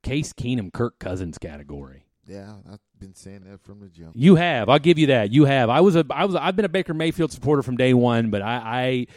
[0.04, 2.06] Case Keenum, Kirk Cousins category.
[2.28, 4.12] yeah, I've been saying that from the jump.
[4.16, 4.68] You have.
[4.68, 5.32] I'll give you that.
[5.32, 5.70] You have.
[5.70, 6.06] I was a.
[6.10, 6.36] I was.
[6.36, 9.08] I've been a Baker Mayfield supporter from day one, but I, I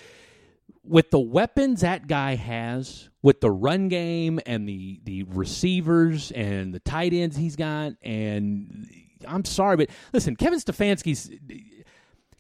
[0.84, 6.74] with the weapons that guy has, with the run game and the the receivers and
[6.74, 8.88] the tight ends he's got, and
[9.26, 11.30] I'm sorry, but listen, Kevin Stefanski's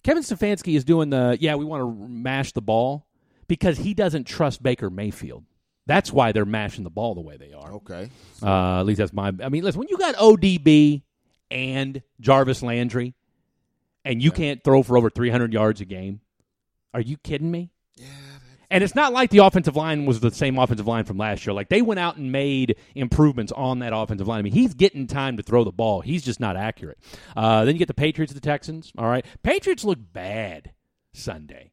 [0.02, 3.06] Kevin Stefanski is doing the yeah, we want to mash the ball
[3.48, 5.44] because he doesn't trust Baker Mayfield.
[5.86, 7.72] That's why they're mashing the ball the way they are.
[7.74, 8.08] Okay.
[8.42, 9.32] Uh, at least that's my.
[9.42, 11.02] I mean, listen, when you got ODB
[11.50, 13.14] and Jarvis Landry,
[14.04, 16.20] and you can't throw for over 300 yards a game,
[16.94, 17.70] are you kidding me?
[18.72, 21.52] And it's not like the offensive line was the same offensive line from last year.
[21.52, 24.38] Like they went out and made improvements on that offensive line.
[24.38, 26.02] I mean, he's getting time to throw the ball.
[26.02, 26.98] He's just not accurate.
[27.36, 28.92] Uh, then you get the Patriots, the Texans.
[28.96, 30.72] All right, Patriots look bad
[31.12, 31.72] Sunday.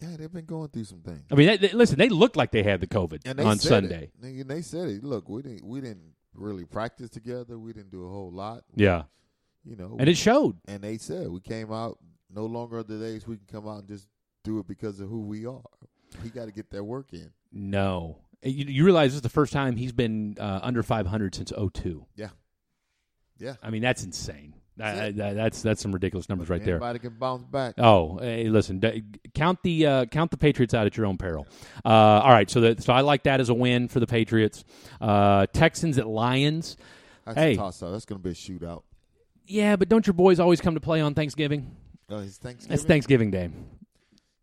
[0.00, 1.22] Yeah, they've been going through some things.
[1.30, 3.58] I mean, they, they- listen, they looked like they had the COVID And they on
[3.58, 4.10] Sunday.
[4.22, 4.22] It.
[4.22, 5.02] They, they said it.
[5.02, 7.58] Look, we didn't we didn't really practice together.
[7.58, 8.62] We didn't do a whole lot.
[8.76, 9.04] Yeah,
[9.64, 9.96] You know.
[9.98, 10.58] and it showed.
[10.68, 11.98] and they said we came out
[12.32, 14.06] no longer are the days we can come out and just
[14.44, 15.62] do it because of who we are.
[16.22, 17.30] He got to get that work in.
[17.52, 18.18] No.
[18.42, 22.06] You, you realize this is the first time he's been uh, under 500 since 02.
[22.16, 22.28] Yeah.
[23.38, 23.54] Yeah.
[23.62, 24.54] I mean, that's insane.
[24.78, 26.76] That, That's that- that's that's some ridiculous numbers right there.
[26.76, 27.74] Anybody can bounce back.
[27.78, 29.02] Oh, hey, listen, d-
[29.34, 31.48] count the uh, count the Patriots out at your own peril.
[31.84, 34.62] Uh, all right, so that, so I like that as a win for the Patriots.
[35.00, 36.76] Uh, Texans at Lions.
[37.26, 37.52] That's hey.
[37.54, 37.90] a toss out.
[37.90, 38.84] That's going to be a shootout.
[39.48, 41.74] Yeah, but don't your boys always come to play on Thanksgiving?
[42.08, 42.74] Uh, it's Thanksgiving.
[42.74, 43.50] It's Thanksgiving Day.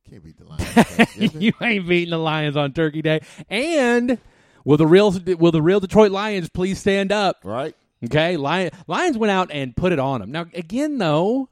[0.10, 1.34] Can't beat the Lions.
[1.42, 3.22] You ain't beating the Lions on Turkey Day.
[3.50, 4.20] And
[4.64, 7.40] will the real will the real Detroit Lions please stand up?
[7.44, 7.76] right?
[8.04, 10.32] Okay, Lion, Lions went out and put it on them.
[10.32, 11.50] Now again, though,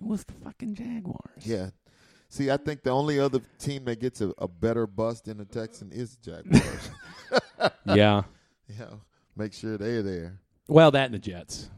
[0.00, 1.44] it was the fucking Jaguars.
[1.44, 1.70] Yeah.
[2.28, 5.44] See, I think the only other team that gets a, a better bust than the
[5.44, 6.90] Texan is the Jaguars.
[7.94, 8.22] yeah.
[8.68, 8.86] yeah.
[9.36, 10.40] Make sure they're there.
[10.66, 11.68] Well, that and the Jets.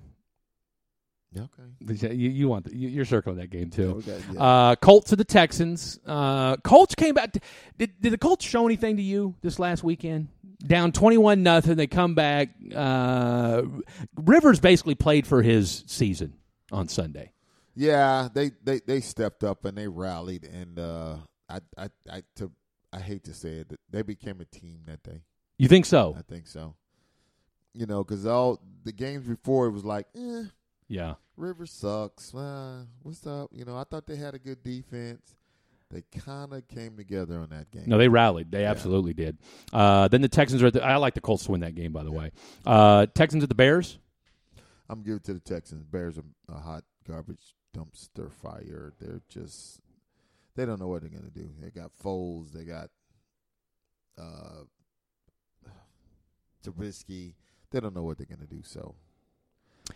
[1.39, 2.15] Okay.
[2.15, 3.97] You, you want the, you- you're circling that game too.
[4.07, 4.43] Okay, yeah.
[4.43, 5.99] Uh, Colts to the Texans.
[6.07, 7.33] Uh, Colts came back.
[7.79, 10.29] Did, did the Colts show anything to you this last weekend?
[10.67, 11.77] Down twenty-one nothing.
[11.77, 12.49] They come back.
[12.75, 13.63] Uh,
[14.17, 16.33] Rivers basically played for his season
[16.73, 17.33] on Sunday.
[17.75, 21.17] Yeah, they, they, they stepped up and they rallied, and uh,
[21.49, 22.51] I I I to
[22.91, 25.21] I hate to say it, they became a team that day.
[25.59, 26.17] You think so?
[26.19, 26.75] I think so.
[27.75, 30.45] You know, because all the games before it was like, eh,
[30.89, 31.15] Yeah.
[31.37, 32.35] Rivers sucks.
[32.35, 33.51] Uh, what's up?
[33.53, 35.37] You know, I thought they had a good defense.
[35.91, 37.85] They kind of came together on that game.
[37.87, 38.51] No, they rallied.
[38.51, 39.39] They absolutely did.
[39.73, 40.67] Uh, then the Texans are.
[40.67, 41.93] At the, I like the Colts to win that game.
[41.93, 42.33] By the way,
[42.65, 43.99] uh, Texans at the Bears.
[44.89, 45.85] I'm giving it to the Texans.
[45.85, 48.93] Bears are a hot garbage dumpster fire.
[48.99, 49.81] They're just
[50.57, 51.51] they don't know what they're gonna do.
[51.61, 52.53] They got Foles.
[52.53, 52.91] They got
[54.19, 54.65] uh
[56.65, 57.35] Trubisky.
[57.71, 58.63] They don't know what they're gonna do.
[58.65, 58.97] So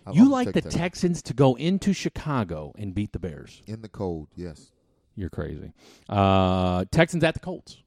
[0.06, 1.22] I'm- You like the Texans.
[1.22, 3.62] To go into Chicago and beat the Bears.
[3.66, 4.28] in the cold?
[4.36, 4.72] Yes.
[5.16, 5.72] You're crazy.
[6.08, 7.82] Uh, Texans at the Colts.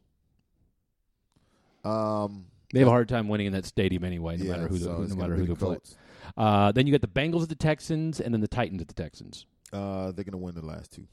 [1.84, 2.46] Um.
[2.72, 4.86] They have a hard time winning in that stadium anyway, no yeah, matter who the,
[4.86, 5.56] so no matter who the.
[5.56, 5.96] Colts.
[6.36, 8.96] Uh, then you got the Bengals at the Texans, and then the Titans at the
[8.96, 9.46] Texans.
[9.72, 11.06] Uh, they're gonna win the last two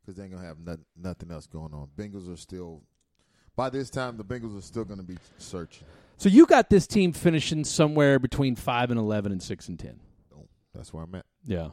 [0.00, 1.88] because they ain't gonna have nothing, nothing else going on.
[1.98, 2.82] Bengals are still.
[3.58, 5.84] By this time, the Bengals are still gonna be searching.
[6.16, 9.98] So you got this team finishing somewhere between five and eleven and six and ten.
[10.32, 11.26] Oh, that's where I'm at.
[11.44, 11.70] Yeah.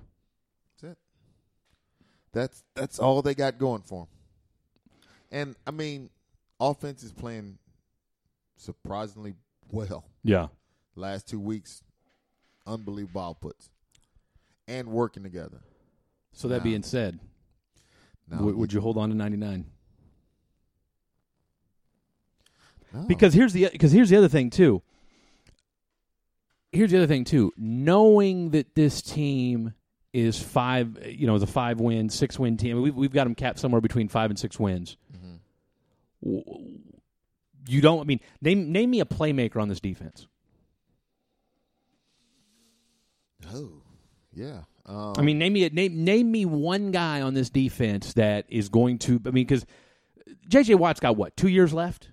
[0.82, 0.98] That's it.
[2.32, 4.08] That's that's all they got going for them.
[5.32, 6.10] And I mean,
[6.60, 7.60] offense is playing
[8.58, 9.36] surprisingly
[9.70, 10.06] well.
[10.24, 10.48] Yeah.
[10.96, 11.84] Last two weeks,
[12.66, 13.70] unbelievable outputs,
[14.68, 15.62] and working together.
[16.32, 17.20] So that Now- being said,
[18.28, 19.66] Now, w- would you hold on to ninety nine?
[22.96, 23.08] No.
[23.08, 24.82] Because here's the because here's the other thing too.
[26.72, 27.52] Here's the other thing too.
[27.58, 29.74] Knowing that this team
[30.14, 32.82] is five, you know, is a five win, six win team.
[32.82, 34.98] We've we've got them capped somewhere between five and six wins.
[36.24, 36.44] W-
[37.68, 38.00] You don't.
[38.00, 40.28] I mean, name name me a playmaker on this defense.
[43.54, 43.82] oh,
[44.34, 44.62] yeah.
[44.86, 48.46] Um, I mean, name me a, name name me one guy on this defense that
[48.50, 49.16] is going to.
[49.26, 49.66] I mean, because
[50.48, 50.76] J.J.
[50.76, 52.10] Watt's got what two years left.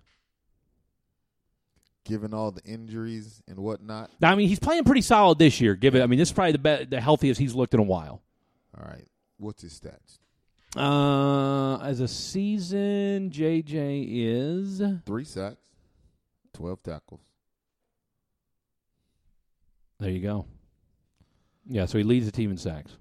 [2.04, 4.10] Given all the injuries and whatnot.
[4.20, 5.74] Now, I mean, he's playing pretty solid this year.
[5.74, 6.02] Give it.
[6.02, 8.22] I mean, this is probably the be- the healthiest he's looked in a while.
[8.76, 9.06] All right,
[9.38, 10.18] what's his stats?
[10.74, 15.56] Uh, as a season, JJ is Three sacks,
[16.54, 17.20] twelve tackles.
[20.00, 20.10] there.
[20.10, 20.46] You go.
[21.66, 22.96] Yeah, so he leads the team in sacks,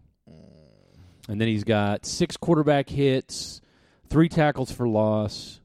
[1.27, 3.61] and then he's got six quarterback hits,
[4.09, 5.61] three tackles for loss,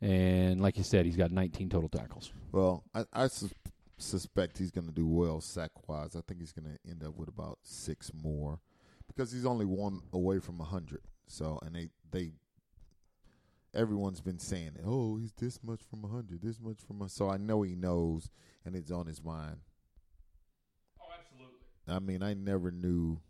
[0.00, 2.32] and like you said, he's got 19 total tackles.
[2.52, 3.54] Well, I, I sus-
[3.98, 6.16] suspect he's going to do well sack wise.
[6.16, 8.60] I think he's going to end up with about six more
[9.06, 11.00] because he's only one away from a hundred.
[11.28, 12.32] So, and they they
[13.74, 17.28] everyone's been saying, "Oh, he's this much from a hundred, this much from a." So
[17.28, 18.30] I know he knows,
[18.64, 19.58] and it's on his mind.
[21.00, 21.58] Oh, absolutely.
[21.88, 23.20] I mean, I never knew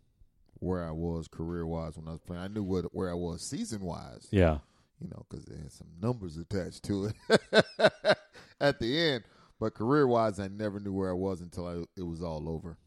[0.59, 2.41] where I was career wise when I was playing.
[2.43, 4.27] I knew what where I was season wise.
[4.31, 4.59] Yeah.
[4.99, 7.65] You know, because it had some numbers attached to it
[8.59, 9.23] at the end.
[9.59, 12.77] But career wise, I never knew where I was until I, it was all over.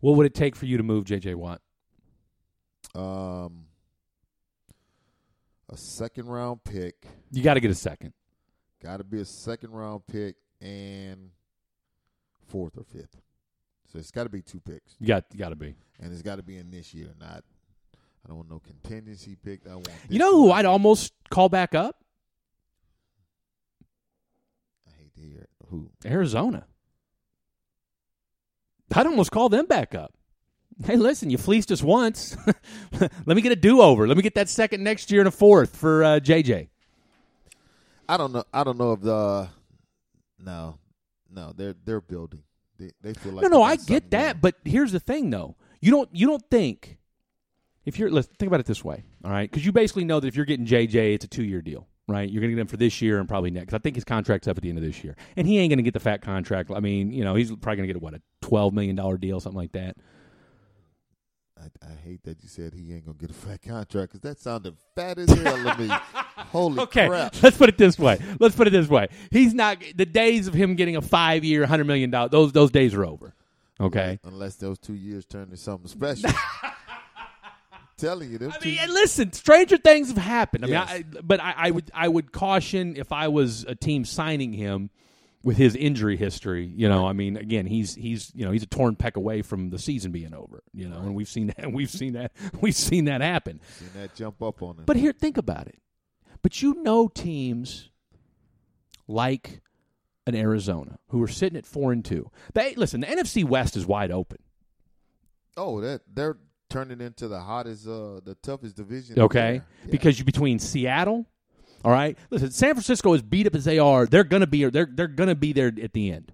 [0.00, 1.60] What would it take for you to move JJ Watt?
[2.94, 3.66] Um,
[5.70, 8.12] a second round pick, You got to get a second.
[8.82, 11.30] got to be a second round pick, and
[12.46, 13.20] fourth or fifth.
[13.92, 15.74] So it's got to be two picks, You got got to be.
[16.00, 17.44] and it's got to be in this year, not.
[18.24, 19.60] I don't want no contingency pick.
[19.68, 19.88] I want.
[20.08, 20.50] You know who.
[20.50, 21.96] I'd almost call back up?
[24.88, 25.50] I hate to hear it.
[25.68, 25.90] Who?
[26.06, 26.66] Arizona.
[28.94, 30.14] I'd almost call them back up.
[30.84, 32.36] Hey, listen, you fleeced us once.
[33.00, 34.06] Let me get a do over.
[34.08, 36.68] Let me get that second next year and a fourth for uh, JJ.
[38.08, 38.44] I don't know.
[38.52, 39.48] I don't know if the.
[40.38, 40.78] No,
[41.30, 42.42] no, they're they're building.
[42.78, 44.40] They they feel like no, no, I get that, going.
[44.40, 45.56] but here's the thing, though.
[45.80, 46.98] You don't you don't think
[47.84, 49.50] if you're let's think about it this way, all right?
[49.50, 52.28] Because you basically know that if you're getting JJ, it's a two year deal, right?
[52.28, 53.74] You're going to get him for this year and probably next.
[53.74, 55.78] I think his contract's up at the end of this year, and he ain't going
[55.78, 56.70] to get the fat contract.
[56.74, 59.40] I mean, you know, he's probably going to get what a twelve million dollar deal,
[59.40, 59.96] something like that.
[61.56, 64.38] I, I hate that you said he ain't gonna get a fat contract because that
[64.40, 65.88] sounded fat as hell to me.
[66.50, 67.42] Holy Okay, crap!
[67.42, 68.18] let's put it this way.
[68.40, 69.08] Let's put it this way.
[69.30, 72.28] He's not the days of him getting a five year, hundred million dollar.
[72.28, 73.34] Those those days are over.
[73.80, 74.18] Okay.
[74.24, 76.30] Unless those two years turn to something special.
[77.96, 80.64] telling you, I mean, and listen, stranger things have happened.
[80.64, 80.92] I Yes.
[80.92, 84.52] mean, I, but I, I would I would caution if I was a team signing
[84.52, 84.90] him
[85.42, 86.64] with his injury history.
[86.74, 89.70] You know, I mean, again, he's he's you know he's a torn peck away from
[89.70, 90.62] the season being over.
[90.72, 93.60] You know, and we've seen that we've seen that we've seen that happen.
[93.78, 94.84] Seen that jump up on him.
[94.86, 95.78] But here, think about it.
[96.42, 97.90] But you know teams
[99.06, 99.60] like
[100.26, 102.30] an Arizona who are sitting at four and two.
[102.54, 103.00] They listen.
[103.02, 104.38] The NFC West is wide open.
[105.56, 106.38] oh, that they're
[106.74, 109.18] turning into the hottest, uh, the toughest division.
[109.20, 109.54] Okay.
[109.84, 109.90] Yeah.
[109.90, 111.24] because you between Seattle.
[111.84, 112.50] All right, listen.
[112.50, 115.52] San Francisco, as beat up as they are, they're gonna be they're they're gonna be
[115.52, 116.32] there at the end.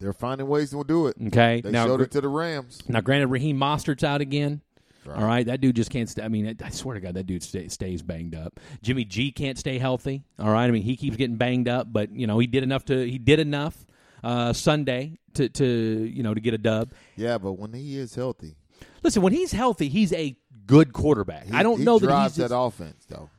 [0.00, 1.16] they're finding ways to do it.
[1.28, 2.80] Okay, They now showed it to the Rams.
[2.88, 4.60] now granted, Raheem Mostert's out again.
[5.06, 5.16] Right.
[5.18, 6.08] All right, that dude just can't.
[6.08, 8.58] Stay, I mean, I swear to God, that dude stay, stays banged up.
[8.82, 10.24] Jimmy G can't stay healthy.
[10.38, 12.84] All right, I mean, he keeps getting banged up, but you know, he did enough
[12.86, 13.86] to he did enough
[14.24, 16.92] uh, Sunday to to you know to get a dub.
[17.16, 18.56] Yeah, but when he is healthy,
[19.02, 21.46] Listen, when he's healthy, he's a good quarterback.
[21.46, 22.48] he, I don't know that drives he's.
[22.48, 23.30] that as- offense though.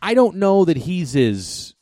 [0.00, 1.74] I don't know that he's as.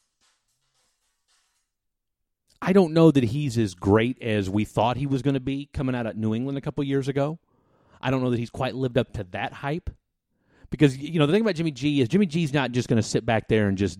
[2.62, 5.70] I don't know that he's as great as we thought he was going to be
[5.72, 7.38] coming out of New England a couple years ago.
[8.02, 9.88] I don't know that he's quite lived up to that hype.
[10.68, 13.02] Because you know the thing about Jimmy G is Jimmy G's not just going to
[13.02, 13.98] sit back there and just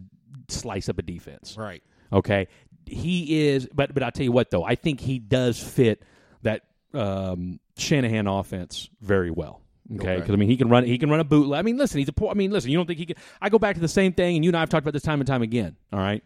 [0.48, 1.56] slice up a defense.
[1.58, 1.82] Right.
[2.12, 2.46] Okay,
[2.86, 6.02] he is, but but I'll tell you what though, I think he does fit
[6.42, 6.62] that
[6.94, 9.62] um, Shanahan offense very well.
[9.92, 10.16] Okay, Okay.
[10.20, 11.58] because I mean he can run he can run a bootleg.
[11.58, 12.30] I mean, listen, he's a poor.
[12.30, 13.16] I mean, listen, you don't think he can?
[13.40, 15.02] I go back to the same thing, and you and I have talked about this
[15.02, 15.76] time and time again.
[15.92, 16.22] All right,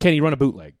[0.00, 0.74] can he run a bootleg?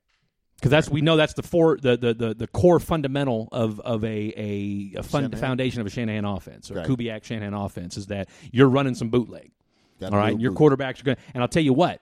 [0.56, 4.02] Because that's we know that's the four the, the, the, the core fundamental of of
[4.04, 6.86] a a, a foundation of a Shanahan offense or Right.
[6.88, 9.50] Kubiak Shanahan offense is that you're running some bootleg.
[10.00, 11.16] Gotta All right, do and a your quarterbacks are going.
[11.16, 12.00] to And I'll tell you what,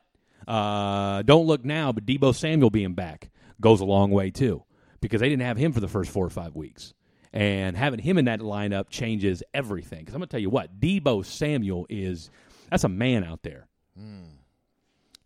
[0.48, 4.62] uh, don't look now, but Deebo Samuel being back goes a long way too,
[5.00, 6.94] because they didn't have him for the first four or five weeks,
[7.34, 9.98] and having him in that lineup changes everything.
[9.98, 12.30] Because I'm going to tell you what, Deebo Samuel is
[12.70, 13.66] that's a man out there.
[13.98, 14.22] Hmm.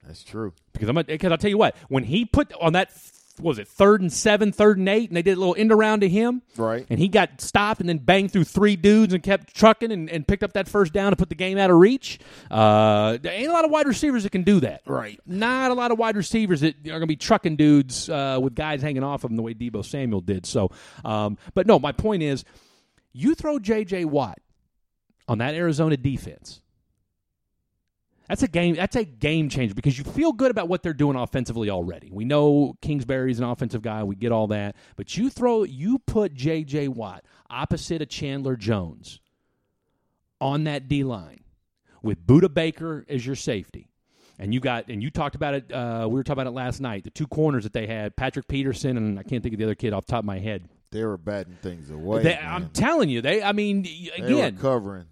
[0.04, 0.54] That's true.
[0.72, 2.90] Because I'm because I'll tell you what, when he put on that
[3.40, 6.00] was it third and seven, third and eight, and they did a little end around
[6.00, 6.86] to him, Right.
[6.90, 10.26] And he got stopped and then banged through three dudes and kept trucking and, and
[10.26, 12.18] picked up that first down to put the game out of reach.
[12.50, 15.20] Uh, there ain't a lot of wide receivers that can do that, Right.
[15.26, 18.54] Not a lot of wide receivers that are going to be trucking dudes uh, with
[18.54, 20.46] guys hanging off of them the way Deebo Samuel did.
[20.46, 20.70] So,
[21.04, 22.44] um, but no, my point is,
[23.12, 24.04] you throw J.J.
[24.04, 24.38] Watt
[25.26, 26.60] on that Arizona defense.
[28.28, 28.74] That's a game.
[28.74, 32.10] That's a game changer because you feel good about what they're doing offensively already.
[32.12, 34.04] We know Kingsbury's an offensive guy.
[34.04, 36.88] We get all that, but you throw you put J.J.
[36.88, 39.20] Watt opposite of Chandler Jones
[40.40, 41.40] on that D line
[42.02, 43.88] with Budda Baker as your safety,
[44.38, 45.72] and you got and you talked about it.
[45.72, 47.04] Uh, we were talking about it last night.
[47.04, 49.74] The two corners that they had, Patrick Peterson and I can't think of the other
[49.74, 50.68] kid off the top of my head.
[50.90, 52.22] They were batting things away.
[52.22, 52.36] They-.
[52.36, 53.42] I'm telling you, they.
[53.42, 55.06] I mean, again, covering.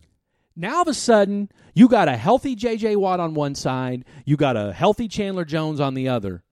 [0.57, 2.97] Now all of a sudden you got a healthy J.J.
[2.97, 6.43] Watt on one side, you got a healthy Chandler Jones on the other.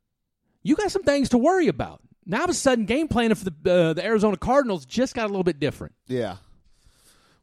[0.62, 2.00] You got some things to worry about.
[2.26, 5.24] Now all of a sudden, game planning for the uh, the Arizona Cardinals just got
[5.24, 5.94] a little bit different.
[6.06, 6.36] Yeah.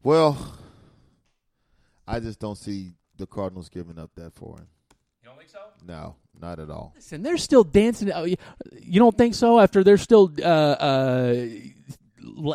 [0.02, 0.56] Well,
[2.06, 4.66] I just don't see the Cardinals giving up that for him.
[5.22, 5.60] You don't think so?
[5.86, 6.92] No, not at all.
[6.96, 8.10] Listen, they're still dancing.
[8.12, 8.36] oh, You
[8.80, 9.60] you don't think so?
[9.60, 11.96] After they're still uh, uh, l-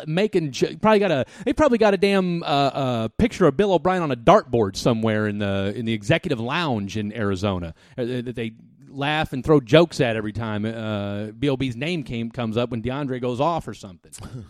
[0.06, 4.02] making probably got a they probably got a damn uh, uh, picture of Bill O'Brien
[4.02, 8.52] on a dartboard somewhere in the in the executive lounge in Arizona uh, that they
[8.88, 13.20] laugh and throw jokes at every time uh, Bob's name came comes up when DeAndre
[13.20, 14.12] goes off or something.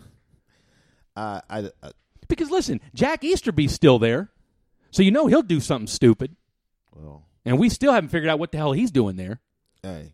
[1.15, 1.91] I, I, I
[2.27, 4.29] because listen, Jack Easterby's still there,
[4.91, 6.35] so you know he'll do something stupid,
[6.95, 9.41] well, and we still haven't figured out what the hell he's doing there.
[9.83, 10.13] hey,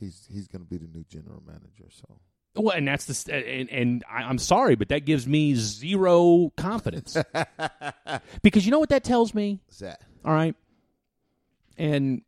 [0.00, 1.88] he's he's going to be the new general manager.
[1.90, 2.20] So
[2.56, 7.16] Well, and that's the and, and I, I'm sorry, but that gives me zero confidence
[8.42, 9.60] because you know what that tells me.
[9.66, 10.00] what's that?
[10.24, 10.56] All right,
[11.76, 12.22] and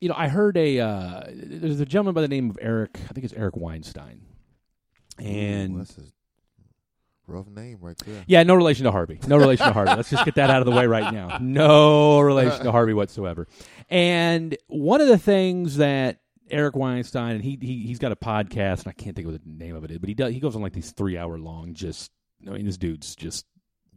[0.00, 2.98] you know I heard a uh, there's a gentleman by the name of Eric.
[3.08, 4.22] I think it's Eric Weinstein,
[5.18, 6.02] and Ooh, that's a
[7.28, 8.24] rough name right there.
[8.26, 9.20] yeah, no relation to Harvey.
[9.28, 9.94] No relation to Harvey.
[9.94, 11.38] Let's just get that out of the way right now.
[11.40, 13.46] No relation to Harvey whatsoever.
[13.88, 16.18] And one of the things that
[16.50, 19.40] Eric Weinstein and he, he he's got a podcast and I can't think of the
[19.44, 21.74] name of it is, but he does he goes on like these three hour long
[21.74, 22.10] just
[22.46, 23.46] I mean this dude's just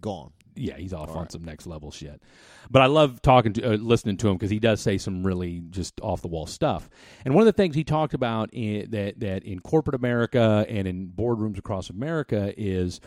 [0.01, 0.33] Gone.
[0.57, 1.31] yeah, he's off All on right.
[1.31, 2.21] some next level shit.
[2.69, 5.63] But I love talking to, uh, listening to him because he does say some really
[5.69, 6.89] just off the wall stuff.
[7.23, 10.89] And one of the things he talked about in, that that in corporate America and
[10.89, 12.99] in boardrooms across America is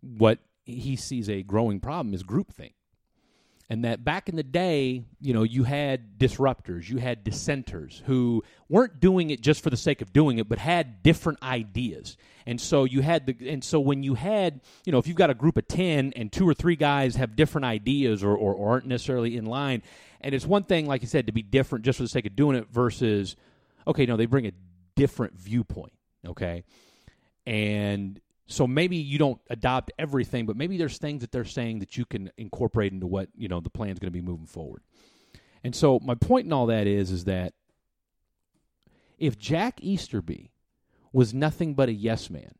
[0.00, 2.72] what he sees a growing problem is groupthink.
[3.70, 8.42] And that back in the day, you know, you had disruptors, you had dissenters who
[8.68, 12.16] weren't doing it just for the sake of doing it, but had different ideas.
[12.46, 15.30] And so you had the, and so when you had, you know, if you've got
[15.30, 18.70] a group of 10 and two or three guys have different ideas or, or, or
[18.72, 19.84] aren't necessarily in line,
[20.20, 22.34] and it's one thing, like you said, to be different just for the sake of
[22.34, 23.36] doing it versus,
[23.86, 24.52] okay, no, they bring a
[24.96, 25.92] different viewpoint,
[26.26, 26.64] okay?
[27.46, 28.20] And
[28.50, 32.04] so maybe you don't adopt everything, but maybe there's things that they're saying that you
[32.04, 34.82] can incorporate into what you know the plan's going to be moving forward.
[35.62, 37.54] And so my point in all that is is that
[39.18, 40.50] if Jack Easterby
[41.12, 42.54] was nothing but a yes man,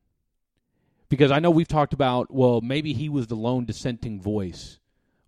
[1.09, 4.79] because I know we've talked about well maybe he was the lone dissenting voice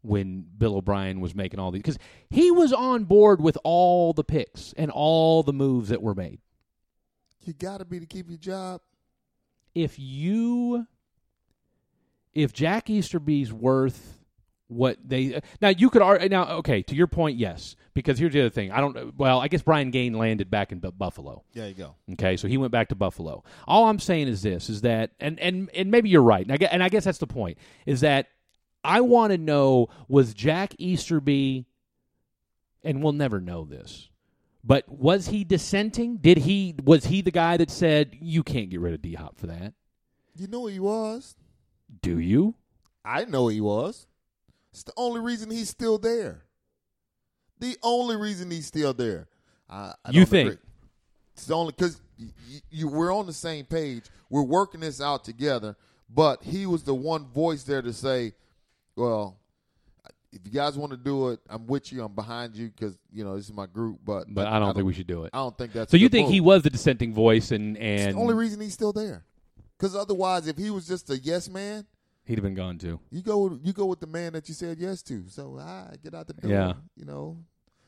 [0.02, 1.98] when Bill O'Brien was making all these because
[2.30, 6.38] he was on board with all the picks and all the moves that were made.
[7.40, 8.80] You got to be to keep your job.
[9.74, 10.86] If you
[12.34, 14.18] if Jack Easterby's worth
[14.68, 18.40] what they now you could ar- now okay to your point yes because here's the
[18.40, 18.70] other thing.
[18.72, 21.44] I don't well I guess Brian Gaine landed back in Bu- Buffalo.
[21.52, 21.94] There you go.
[22.12, 23.44] okay so he went back to Buffalo.
[23.66, 26.56] All I'm saying is this is that and and and maybe you're right and I
[26.56, 28.28] guess, and I guess that's the point is that
[28.82, 31.66] I want to know was Jack Easterby
[32.82, 34.08] and we'll never know this
[34.64, 38.80] but was he dissenting did he was he the guy that said you can't get
[38.80, 39.74] rid of D Hop for that
[40.36, 41.34] You know he was.
[42.00, 42.54] do you
[43.04, 44.06] I know he was.
[44.72, 46.44] It's the only reason he's still there.
[47.58, 49.26] The only reason he's still there.
[49.68, 50.48] I, I You think?
[50.50, 50.62] agree.
[51.34, 52.28] It's the only because you,
[52.70, 54.04] you, we're on the same page.
[54.30, 55.76] We're working this out together.
[56.08, 58.34] But he was the one voice there to say,
[58.96, 59.36] "Well,
[60.32, 62.02] if you guys want to do it, I'm with you.
[62.02, 64.86] I'm behind you because you know this is my group." But but I don't think
[64.86, 65.90] we should do it I don't think that's.
[65.90, 68.72] so you think he was the dissenting voice and It's and the only reason he's
[68.74, 69.24] still there.
[69.78, 71.86] Because otherwise, if he was just a yes man,
[72.24, 74.54] he'd have been gone too you go with, you go with the man that you
[74.54, 75.24] said yes to.
[75.28, 76.50] So I get out the door.
[76.50, 76.72] Yeah.
[76.96, 77.38] You know,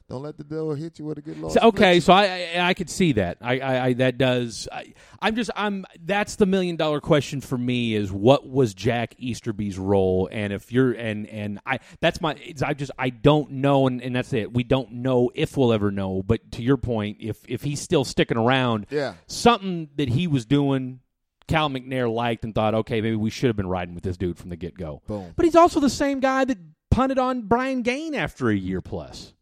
[0.09, 1.55] don't let the devil hit you with a good Lord.
[1.55, 3.39] So, okay, so I, I I could see that.
[3.41, 4.69] I, I, I that does.
[4.71, 5.87] I, I'm just I'm.
[6.05, 10.71] That's the million dollar question for me is what was Jack Easterby's role, and if
[10.73, 12.37] you're and and I that's my.
[12.45, 14.53] It's, I just I don't know, and, and that's it.
[14.53, 16.23] We don't know if we'll ever know.
[16.23, 19.15] But to your point, if if he's still sticking around, Yeah.
[19.27, 21.01] something that he was doing.
[21.47, 24.39] Cal McNair liked and thought, okay, maybe we should have been riding with this dude
[24.39, 25.03] from the get go.
[25.07, 25.35] Boom.
[25.37, 26.57] But he's also the same guy that
[26.91, 29.35] punted on Brian Gaine after a year plus.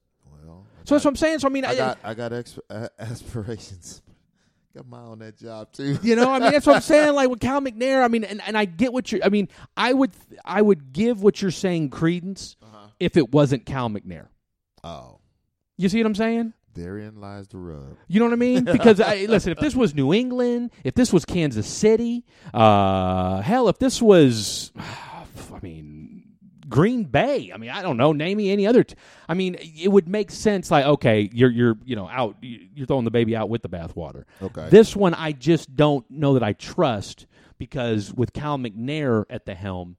[0.85, 1.39] So that's what I'm saying.
[1.41, 4.03] So I mean, I got I got exp- uh, aspirations.
[4.75, 5.99] got my on that job too.
[6.03, 7.15] You know, I mean, that's what I'm saying.
[7.15, 9.25] Like with Cal McNair, I mean, and, and I get what you're.
[9.25, 10.13] I mean, I would
[10.45, 12.57] I would give what you're saying credence
[12.99, 14.29] if it wasn't Cal McNair.
[14.85, 15.21] Oh,
[15.77, 16.55] You see what I'm saying?
[16.75, 17.97] therein lies the rub.
[18.09, 18.65] You know what I mean?
[18.65, 22.25] Because I, listen, if this was New England, if this was Kansas City,
[22.55, 25.92] uh, hell, if this was, I mean,
[26.73, 27.51] Green Bay.
[27.55, 28.13] I mean, I don't know.
[28.13, 28.83] Name me any other.
[28.83, 28.95] T-
[29.29, 30.71] I mean, it would make sense.
[30.71, 32.37] Like, okay, you're you're you know out.
[32.41, 34.25] You're throwing the baby out with the bathwater.
[34.43, 34.69] Okay.
[34.71, 37.27] This one, I just don't know that I trust
[37.59, 39.97] because with Cal McNair at the helm,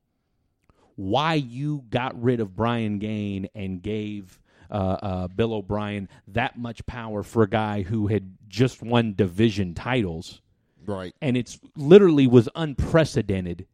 [0.95, 4.39] why you got rid of Brian Gaine and gave
[4.71, 9.73] uh, uh, Bill O'Brien that much power for a guy who had just won division
[9.75, 10.41] titles,
[10.85, 11.13] Right.
[11.21, 13.67] and it's literally was unprecedented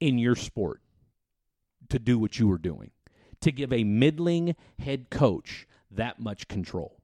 [0.00, 0.80] in your sport
[1.90, 2.90] to do what you were doing,
[3.40, 7.00] to give a middling head coach that much control.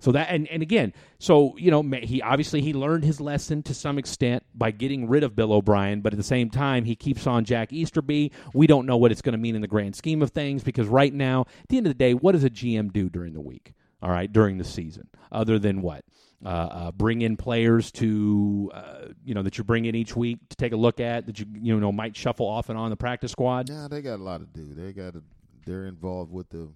[0.00, 3.74] So that and, and again, so you know, he obviously he learned his lesson to
[3.74, 7.26] some extent by getting rid of Bill O'Brien, but at the same time he keeps
[7.26, 8.30] on Jack Easterby.
[8.54, 10.86] We don't know what it's going to mean in the grand scheme of things because
[10.86, 13.40] right now, at the end of the day, what does a GM do during the
[13.40, 13.74] week?
[14.00, 16.04] All right, during the season, other than what?
[16.44, 20.38] Uh, uh, bring in players to uh, you know that you bring in each week
[20.48, 22.96] to take a look at that you you know might shuffle off and on the
[22.96, 23.68] practice squad.
[23.68, 24.72] Yeah, they got a lot to do.
[24.72, 25.22] They got to.
[25.66, 26.68] They're involved with the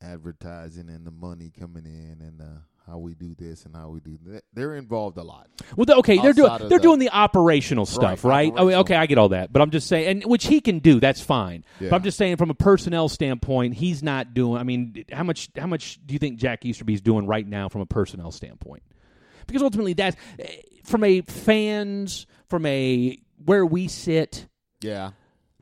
[0.00, 4.00] advertising and the money coming in and uh, how we do this and how we
[4.00, 4.44] do that.
[4.54, 5.48] They're involved a lot.
[5.76, 8.46] Well, okay, they're doing they're the- doing the operational stuff, right?
[8.46, 8.80] Right, operational.
[8.82, 11.20] okay, I get all that, but I'm just saying, and which he can do, that's
[11.20, 11.64] fine.
[11.80, 11.90] Yeah.
[11.90, 14.58] But I'm just saying, from a personnel standpoint, he's not doing.
[14.60, 17.80] I mean, how much how much do you think Jack Easterby's doing right now from
[17.80, 18.82] a personnel standpoint?
[19.46, 20.46] Because ultimately, that's eh,
[20.84, 24.46] from a fans, from a where we sit,
[24.80, 25.10] Yeah.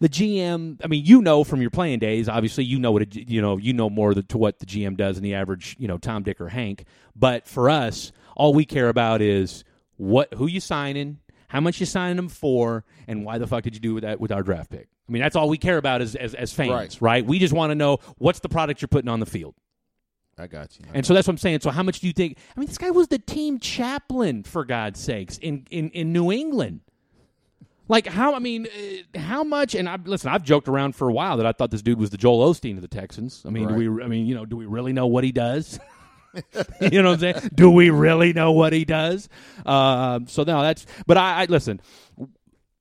[0.01, 0.81] The GM.
[0.83, 2.29] I mean, you know from your playing days.
[2.29, 3.57] Obviously, you know what a, you know.
[3.57, 6.41] You know more to what the GM does than the average, you know, Tom, Dick,
[6.41, 6.85] or Hank.
[7.15, 9.65] But for us, all we care about is
[9.97, 11.19] what who you signing,
[11.49, 14.19] how much you signing them for, and why the fuck did you do with that
[14.21, 14.89] with our draft pick?
[15.09, 16.99] I mean, that's all we care about as as, as fans, Right.
[17.01, 17.27] right.
[17.27, 19.55] We just want to know what's the product you're putting on the field.
[20.37, 20.87] I got you.
[20.93, 21.61] And so that's what I'm saying.
[21.61, 22.39] So how much do you think?
[22.57, 26.33] I mean, this guy was the team chaplain for God's sakes in in, in New
[26.33, 26.81] England.
[27.89, 28.35] Like how?
[28.35, 29.75] I mean, uh, how much?
[29.75, 30.31] And I listen.
[30.31, 32.77] I've joked around for a while that I thought this dude was the Joel Osteen
[32.77, 33.43] of the Texans.
[33.47, 34.03] I mean, do we?
[34.03, 35.79] I mean, you know, do we really know what he does?
[36.81, 37.51] you know what I'm saying?
[37.55, 39.29] Do we really know what he does?
[39.65, 40.87] Um, so no, that's.
[41.07, 41.81] But I, I listen.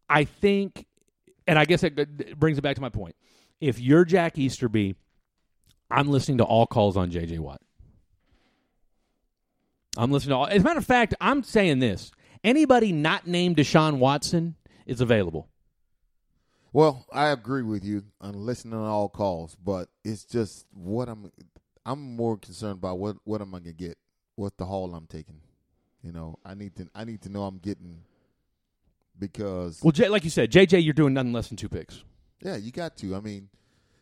[0.10, 0.86] I think,
[1.48, 3.16] and I guess it it brings it back to my point.
[3.62, 4.96] If you're Jack Easterby,
[5.90, 7.40] I'm listening to all calls on J.J.
[7.40, 7.62] Watt.
[9.98, 10.48] I'm listening to all.
[10.48, 12.12] As a matter of fact, I'm saying this:
[12.44, 14.56] anybody not named Deshaun Watson
[14.86, 15.50] is available.
[16.72, 21.32] Well, I agree with you on listening to all calls, but it's just what I'm.
[21.86, 23.98] I'm more concerned about what what am I gonna get,
[24.36, 25.42] what the haul I'm taking.
[26.02, 28.00] You know, I need to I need to know I'm getting
[29.20, 32.04] because Well, J, like you said, JJ, you're doing nothing less than two picks.
[32.42, 33.16] yeah, you got to.
[33.16, 33.50] I mean,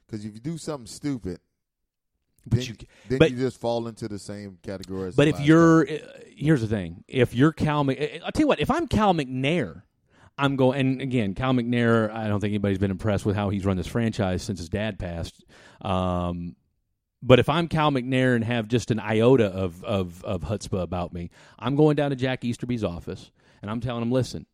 [0.08, 1.40] because if you do something stupid,
[2.46, 2.76] But then, you-
[3.10, 5.10] then but- you just fall into the same category.
[5.10, 5.96] As But if you're, guy.
[5.98, 8.60] uh, here's the thing: if you're Cal, uh, I'll tell you what.
[8.60, 9.82] If I'm Cal McNair,
[10.38, 10.80] I'm going.
[10.80, 13.88] And again, Cal McNair, I don't think anybody's been impressed with how he's run this
[13.88, 15.44] franchise since his dad passed.
[15.82, 16.56] Um,
[17.24, 21.14] but if I'm Cal McNair and have just an iota of of of chutzpah about
[21.14, 21.30] me,
[21.60, 24.46] I'm going down to Jack Easterby's office and I'm telling him, listen,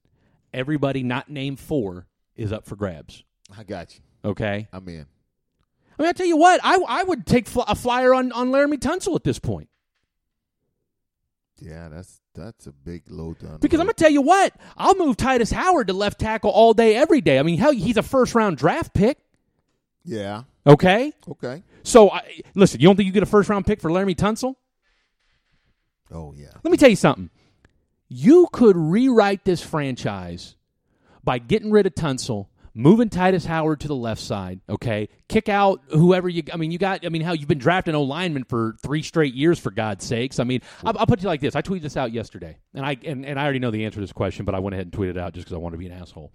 [0.54, 3.24] everybody not named four is up for grabs.
[3.58, 4.02] I got you.
[4.30, 4.68] Okay.
[4.74, 5.06] I'm in.
[5.98, 8.52] I mean, I tell you what, I I would take fl- a flyer on on
[8.52, 9.70] Laremy Tunsil at this point.
[11.60, 15.18] Yeah, that's that's a big load to Because I'm gonna tell you what, I'll move
[15.18, 17.39] Tytus Howard to left tackle all day, every day.
[17.39, 19.18] I mean, hell, he's a first round draft pick.
[20.05, 20.43] yeah.
[20.68, 21.64] Okay, Okay.
[21.84, 24.55] so I, listen, you don't think you get a first round pick for Laremy Tunsil?
[26.12, 26.51] Oh yeah.
[26.64, 27.30] Let me tell you something.
[28.10, 30.55] You could rewrite this franchise
[31.24, 32.47] by getting rid of Tunsil,
[32.78, 34.62] moving Tytus Howard to the left side.
[34.70, 36.44] Okay, kick out whoever you.
[36.54, 37.06] I mean, you got.
[37.06, 40.40] I mean, how you've been drafting O linemen for three straight years, for God's sakes.
[40.40, 41.56] I mean, I'll, I'll put you like this.
[41.56, 44.02] I tweeted this out yesterday, and I and, and I already know the answer to
[44.02, 45.80] this question, but I went ahead and tweeted it out just because I want to
[45.80, 46.32] be an asshole.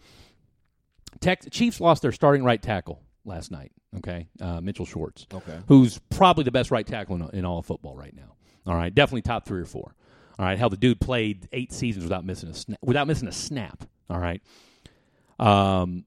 [1.21, 3.73] Tex, Chiefs lost their starting right tackle last night.
[3.99, 5.27] Okay, uh, Mitchell Schwartz.
[5.33, 5.59] Okay.
[5.69, 8.35] who's probably the best right tackle in, in all of football right now.
[8.67, 9.95] All right, definitely top three or four.
[10.39, 12.79] All right, hell, the dude played eight seasons without missing a snap.
[12.83, 13.85] Without missing a snap.
[14.09, 14.41] All right,
[15.39, 16.05] um,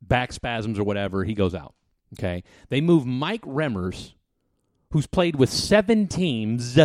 [0.00, 1.74] back spasms or whatever, he goes out.
[2.14, 4.12] Okay, they move Mike Remmers,
[4.90, 6.78] who's played with seven teams.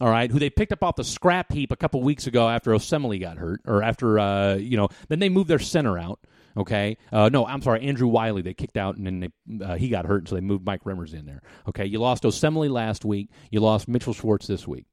[0.00, 2.70] All right, who they picked up off the scrap heap a couple weeks ago after
[2.70, 6.20] Osemele got hurt, or after uh, you know, then they moved their center out.
[6.56, 8.42] Okay, uh, no, I'm sorry, Andrew Wylie.
[8.42, 11.12] They kicked out, and then they, uh, he got hurt, so they moved Mike Remmers
[11.12, 11.42] in there.
[11.68, 13.30] Okay, you lost Osemele last week.
[13.50, 14.86] You lost Mitchell Schwartz this week.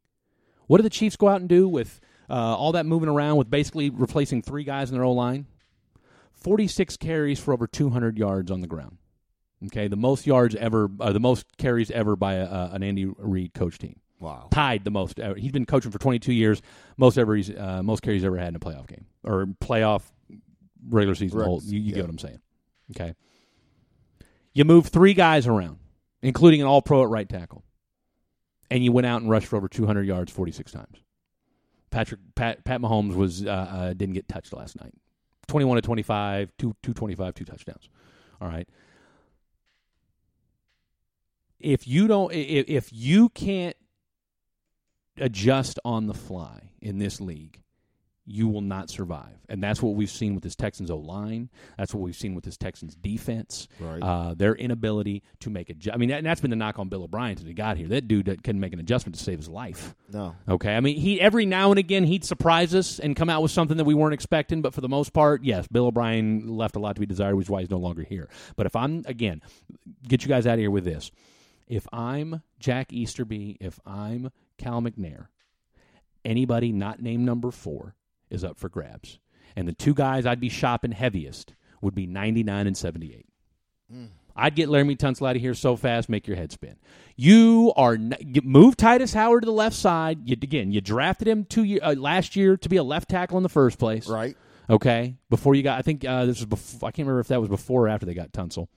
[0.68, 3.50] What do the Chiefs go out and do with uh, all that moving around, with
[3.50, 5.48] basically replacing three guys in their O line?
[6.38, 8.98] Forty-six carries for over 200 yards on the ground.
[9.66, 13.06] Okay, the most yards ever, uh, the most carries ever by a, uh, an Andy
[13.18, 14.00] Reid coach team.
[14.20, 14.48] Wow.
[14.52, 15.20] Tied the most.
[15.20, 15.36] Ever.
[15.36, 16.62] He's been coaching for 22 years.
[16.96, 20.04] Most ever, he's, uh, most carries ever had in a playoff game or playoff
[20.90, 21.40] regular season.
[21.42, 21.96] Whole, you, you Yeah.
[21.96, 22.40] get what I'm saying?
[22.92, 23.16] Okay.
[24.54, 25.78] You move three guys around,
[26.22, 27.64] including an All-Pro at right tackle,
[28.72, 30.98] and you went out and rushed for over 200 yards 46 times.
[31.90, 34.94] Patrick Pat Pat Mahomes was uh, uh, didn't get touched last night.
[35.48, 37.90] 21 to 25, two 225, two touchdowns.
[38.42, 38.68] All right.
[41.60, 43.76] If you don't if, if you can't
[45.18, 47.62] adjust on the fly in this league,
[48.30, 49.40] you will not survive.
[49.48, 51.50] And that's what we've seen with this Texans O line.
[51.78, 53.70] That's what we've seen with this Texans defense.
[53.80, 54.02] Right.
[54.04, 55.94] Uh, their inability to make a.
[55.94, 57.88] I mean, that, and that's been the knock on Bill O'Brien since he got here.
[57.88, 59.96] That dude couldn't make an adjustment to save his life.
[60.12, 60.36] No.
[60.48, 63.52] Okay, I mean, he every now and again he'd surprise us and come out with
[63.52, 66.80] something that we weren't expecting, but for the most part, yes, Bill O'Brien left a
[66.80, 68.28] lot to be desired, which is why he's no longer here.
[68.58, 69.42] But if I'm again,
[70.06, 71.12] get you guys out of here with this:
[71.68, 75.28] if I'm Jack Easterby, if I'm Cal McNair,
[76.26, 77.96] anybody not named number four
[78.30, 79.20] is up for grabs,
[79.56, 83.26] and the two guys I'd be shopping heaviest would be 99 and 78.
[84.36, 86.76] I'd get Laremy Tunsil out of here so fast, make your head spin.
[87.16, 90.20] You are n- move Tytus Howard to the left side.
[90.30, 93.38] You, again, you drafted him two year, uh, last year to be a left tackle
[93.38, 94.08] in the first place.
[94.08, 94.38] Right.
[94.70, 95.16] Okay.
[95.30, 96.88] Before you got, I think uh, this was before.
[96.88, 98.68] I can't remember if that was before or after they got Tunsil.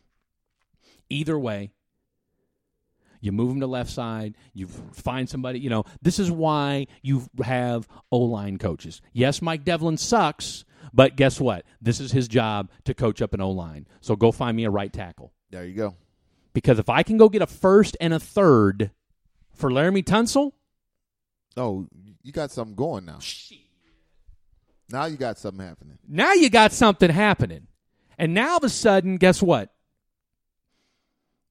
[1.11, 1.72] Either way,
[3.20, 4.34] you move them to left side.
[4.54, 5.58] You find somebody.
[5.60, 9.00] You know, this is why you have O line coaches.
[9.12, 11.64] Yes, Mike Devlin sucks, but guess what?
[11.80, 13.86] This is his job to coach up an O line.
[14.00, 15.32] So go find me a right tackle.
[15.50, 15.94] There you go.
[16.52, 18.90] Because if I can go get a first and a third
[19.54, 20.52] for Laremy Tunsil,
[21.56, 21.86] Oh,
[22.22, 23.18] you got something going now.
[24.88, 25.98] Now you got something happening.
[26.08, 27.66] now you got something happening.
[28.18, 29.72] And now all of a sudden, guess what?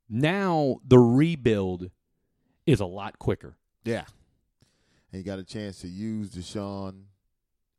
[0.09, 1.89] Now the rebuild
[2.65, 3.55] is a lot quicker.
[3.83, 4.03] Yeah.
[5.11, 7.03] And you got a chance to use Deshaun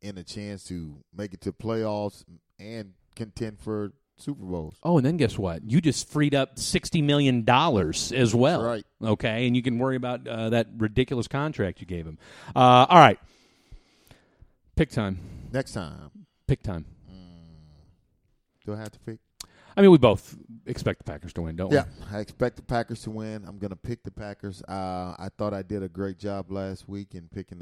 [0.02, 2.24] and a chance to make it to playoffs
[2.58, 4.74] and contend for Super Bowls.
[4.82, 5.62] Oh, and then guess what?
[5.68, 8.62] You just freed up sixty million dollars as well.
[8.62, 8.84] right.
[9.02, 12.18] Okay, and you can worry about uh, that ridiculous contract you gave him.
[12.54, 13.18] Uh, all right.
[14.76, 15.18] Pick time.
[15.52, 16.10] Next time,
[16.46, 16.84] Pick time.
[18.66, 19.18] do I have to pick?
[19.76, 22.04] I mean, we both expect the Packers to win, don't Yeah, we?
[22.10, 23.44] Yeah, I expect the Packers to win.
[23.46, 24.62] I'm going to pick the Packers.
[24.68, 27.58] Uh, I thought I did a great job last week in picking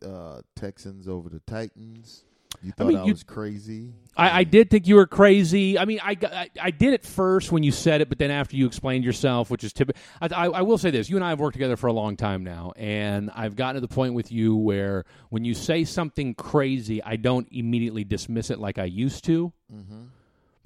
[0.00, 2.24] the uh, Texans over the Titans.
[2.62, 3.92] You thought I, mean, you- was crazy.
[4.16, 5.78] I, I did think you were crazy.
[5.78, 8.56] I mean, I, I I did it first when you said it, but then after
[8.56, 10.00] you explained yourself, which is typical.
[10.22, 12.16] I, I, I will say this: you and I have worked together for a long
[12.16, 16.34] time now, and I've gotten to the point with you where when you say something
[16.34, 19.52] crazy, I don't immediately dismiss it like I used to,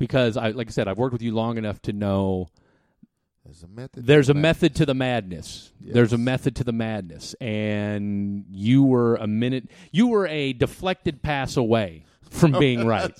[0.00, 2.48] because I, like I said, I've worked with you long enough to know
[3.44, 4.06] There's a method.
[4.06, 5.72] there's to a the method to the madness.
[5.78, 9.70] There's a method to the madness, and you were a minute.
[9.92, 13.12] You were a deflected pass away from being right.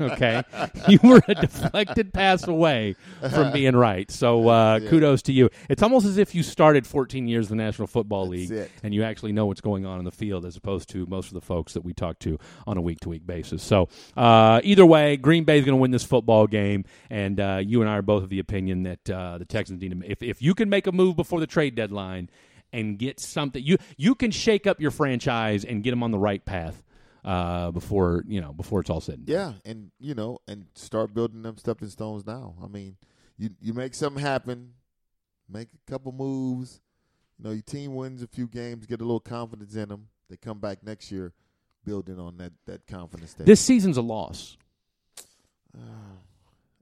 [0.00, 0.42] Okay,
[0.88, 2.96] you were a deflected pass away
[3.30, 4.10] from being right.
[4.10, 5.48] So uh, kudos to you.
[5.68, 8.48] It's almost as if you started 14 years in the National Football League,
[8.82, 11.34] and you actually know what's going on in the field, as opposed to most of
[11.34, 13.62] the folks that we talk to on a week to week basis.
[13.62, 17.60] So uh, either way, Green Bay is going to win this football game, and uh,
[17.64, 20.10] you and I are both of the opinion that uh, the Texans need to.
[20.10, 22.28] If if you can make a move before the trade deadline
[22.72, 26.18] and get something, you you can shake up your franchise and get them on the
[26.18, 26.82] right path
[27.26, 29.16] uh, before you know before it's all said.
[29.16, 29.36] and done.
[29.36, 32.54] Yeah, and you know, and start building them stepping stones now.
[32.62, 32.96] I mean,
[33.36, 34.74] you you make something happen,
[35.48, 36.80] make a couple moves.
[37.38, 40.08] You know, your team wins a few games, get a little confidence in them.
[40.30, 41.34] They come back next year,
[41.84, 43.34] building on that that confidence.
[43.34, 44.56] That This season's a loss.
[45.76, 45.80] Uh,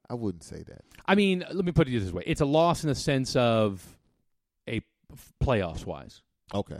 [0.09, 0.83] I wouldn't say that.
[1.07, 3.83] I mean, let me put it this way: it's a loss in the sense of
[4.69, 4.81] a
[5.43, 6.21] playoffs wise.
[6.53, 6.79] Okay.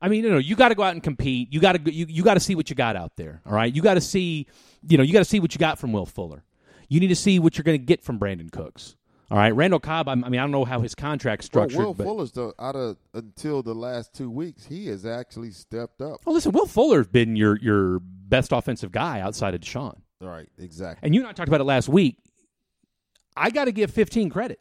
[0.00, 1.52] I mean, you know, you got to go out and compete.
[1.52, 3.40] You got to you, you got to see what you got out there.
[3.46, 4.46] All right, you got to see,
[4.88, 6.44] you know, you got to see what you got from Will Fuller.
[6.88, 8.96] You need to see what you're going to get from Brandin Cooks.
[9.30, 10.08] All right, Randall Cobb.
[10.08, 11.84] I'm- I mean, I don't know how his contract's Well, structured.
[11.86, 16.00] Will but, Fuller's the out of until the last two weeks, he has actually stepped
[16.00, 16.20] up.
[16.24, 19.98] well, listen, Will Fuller's been your your best offensive guy outside of Deshaun.
[20.20, 21.06] Right, exactly.
[21.06, 22.16] And you and I talked about it last week.
[23.36, 24.60] I got to give 15 credit.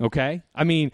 [0.00, 0.42] Okay?
[0.54, 0.90] I mean,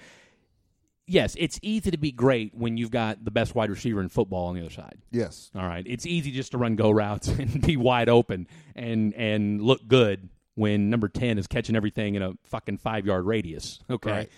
[1.07, 4.47] yes, it's easy to be great when you've got the best wide receiver in football
[4.47, 4.99] on the other side.
[5.11, 5.51] Yes.
[5.55, 5.85] All right.
[5.87, 10.29] It's easy just to run go routes and be wide open and and look good
[10.55, 13.81] when number 10 is catching everything in a fucking 5-yard radius.
[13.91, 14.11] Okay?
[14.11, 14.31] Right.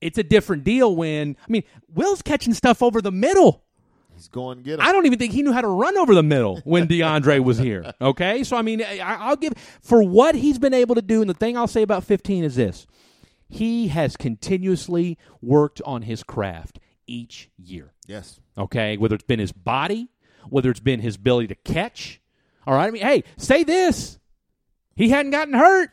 [0.00, 3.62] It's a different deal when I mean, Will's catching stuff over the middle.
[4.14, 4.80] He's going to get him.
[4.80, 7.58] I don't even think he knew how to run over the middle when DeAndre was
[7.58, 7.92] here.
[8.00, 11.20] Okay, so I mean, I, I'll give for what he's been able to do.
[11.20, 12.86] And the thing I'll say about 15 is this:
[13.54, 17.92] he has continuously worked on his craft each year.
[18.08, 18.40] yes.
[18.58, 20.08] Okay, whether it's been his body,
[20.48, 22.20] whether it's been his ability to catch.
[22.66, 24.18] All right, I mean, hey, say this:
[24.96, 25.90] he hadn't gotten hurt.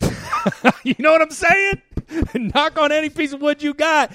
[0.82, 1.82] you know what I'm saying?
[2.34, 4.12] Knock on any piece of wood you got.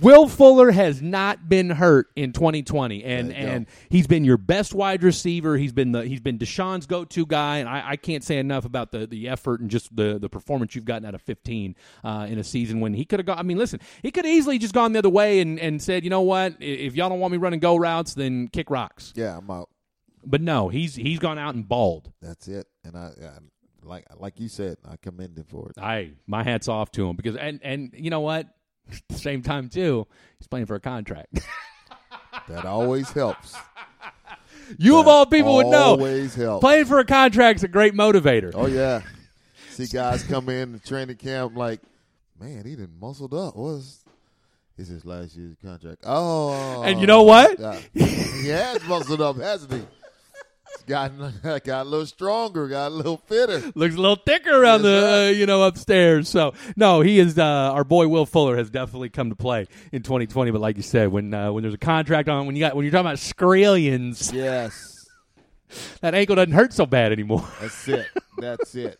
[0.00, 3.34] Will Fuller has not been hurt in 2020, and go.
[3.34, 5.56] and he's been your best wide receiver.
[5.56, 8.64] He's been the he's been Deshaun's go to guy, and I, I can't say enough
[8.64, 12.26] about the the effort and just the the performance you've gotten out of 15 uh,
[12.28, 13.38] in a season when he could have gone.
[13.38, 16.10] I mean, listen, he could easily just gone the other way and and said, you
[16.10, 19.12] know what, if y'all don't want me running go routes, then kick rocks.
[19.16, 19.68] Yeah, I'm out.
[20.24, 22.12] But no, he's he's gone out and balled.
[22.20, 22.66] That's it.
[22.84, 23.38] And I, I
[23.84, 25.78] like like you said, I commend him for it.
[25.78, 28.46] I my hats off to him because and and you know what,
[29.10, 30.06] same time too,
[30.38, 31.40] he's playing for a contract.
[32.48, 33.54] That always helps.
[34.78, 35.90] you of all people would know.
[35.92, 36.62] Always helps.
[36.62, 38.52] Playing for a contract's a great motivator.
[38.54, 39.02] Oh yeah.
[39.70, 41.80] See guys come in the training camp like,
[42.40, 43.56] man, he didn't muscled up.
[43.56, 44.04] What's
[44.76, 46.02] this is last year's contract?
[46.04, 47.58] Oh, And you know what?
[47.58, 47.78] Yeah.
[47.92, 49.82] he has muscled up, hasn't he?
[50.90, 51.32] Gotten
[51.64, 53.72] got a little stronger, got a little fitter.
[53.76, 56.28] Looks a little thicker around Yes, the uh, you know upstairs.
[56.28, 60.02] So no, he is uh, our boy Will Fuller has definitely come to play in
[60.02, 60.50] 2020.
[60.50, 62.84] But like you said, when uh, when there's a contract on, when you got when
[62.84, 65.08] you're talking about scrillions, Yes,
[66.00, 67.46] that ankle doesn't hurt so bad anymore.
[67.60, 68.06] that's it.
[68.38, 68.98] That's it.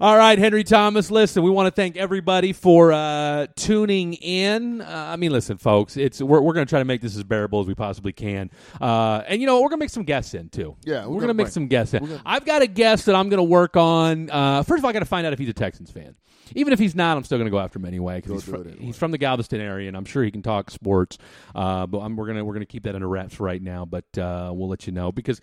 [0.00, 1.10] All right, Henry Thomas.
[1.10, 4.80] Listen, we want to thank everybody for uh, tuning in.
[4.80, 7.22] Uh, I mean, listen, folks, it's we're, we're going to try to make this as
[7.22, 8.50] bearable as we possibly can.
[8.80, 10.74] Uh, and you know, we're going to make some guests in too.
[10.84, 12.02] Yeah, we're, we're going to make some guests in.
[12.06, 14.30] gonna- I've got a guest that I'm going to work on.
[14.30, 16.16] Uh, first of all, I got to find out if he's a Texans fan.
[16.54, 18.62] Even if he's not, I'm still going to go after him anyway because he's, fr-
[18.62, 18.76] anyway.
[18.80, 21.18] he's from the Galveston area, and I'm sure he can talk sports.
[21.54, 23.84] Uh, but I'm, we're gonna we're gonna keep that under wraps right now.
[23.84, 25.42] But uh, we'll let you know because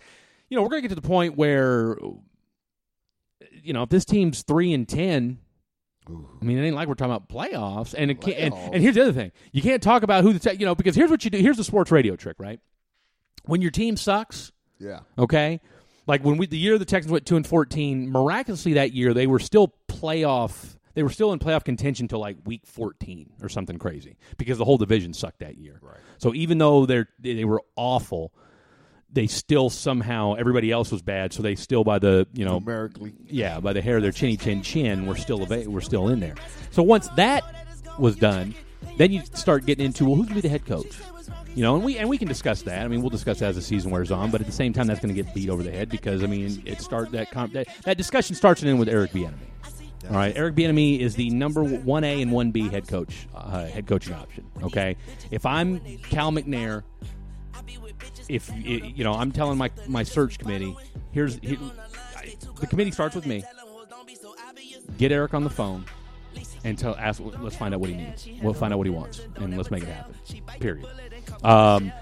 [0.50, 1.96] you know we're going to get to the point where
[3.62, 5.38] you know if this team's three and ten.
[6.10, 8.94] I mean, it ain't like we're talking about playoffs, and it can't, and, and here's
[8.94, 11.22] the other thing: you can't talk about who the te- you know because here's what
[11.22, 11.36] you do.
[11.36, 12.60] Here's the sports radio trick, right?
[13.44, 15.00] When your team sucks, Yeah.
[15.18, 15.60] okay,
[16.06, 19.26] like when we the year the Texans went two and fourteen, miraculously that year they
[19.26, 20.76] were still playoff.
[20.94, 24.64] They were still in playoff contention till like week fourteen or something crazy because the
[24.64, 25.78] whole division sucked that year.
[25.82, 25.98] Right.
[26.16, 28.32] So even though they're they were awful,
[29.12, 31.32] they still somehow everybody else was bad.
[31.32, 33.14] So they still by the you know Numerically.
[33.26, 36.20] yeah, by the hair of their chinny chin chin, we're still ava- we're still in
[36.20, 36.34] there.
[36.70, 37.42] So once that
[37.98, 38.54] was done,
[38.96, 40.98] then you start getting into well, who's going to be the head coach?
[41.54, 42.84] You know, and we and we can discuss that.
[42.84, 44.30] I mean, we'll discuss that as the season wears on.
[44.30, 46.26] But at the same time, that's going to get beat over the head because I
[46.26, 49.34] mean, it start that com- that, that discussion starts and ends with Eric Bieniemy.
[50.10, 53.64] All right, Eric Bieniemy is the number one A and one B head coach, uh,
[53.66, 54.46] head coaching option.
[54.62, 54.96] Okay,
[55.32, 55.80] if I'm
[56.10, 56.84] Cal McNair,
[58.28, 60.76] if you know, I'm telling my my search committee,
[61.12, 61.58] here's here,
[62.16, 63.42] I- the committee starts with me.
[64.98, 65.84] Get Eric on the phone
[66.64, 67.20] and tell ask.
[67.24, 68.28] Let's find out what he needs.
[68.42, 70.14] We'll find out what he wants, and let's make it happen.
[70.60, 70.86] Period.
[71.44, 71.92] Um,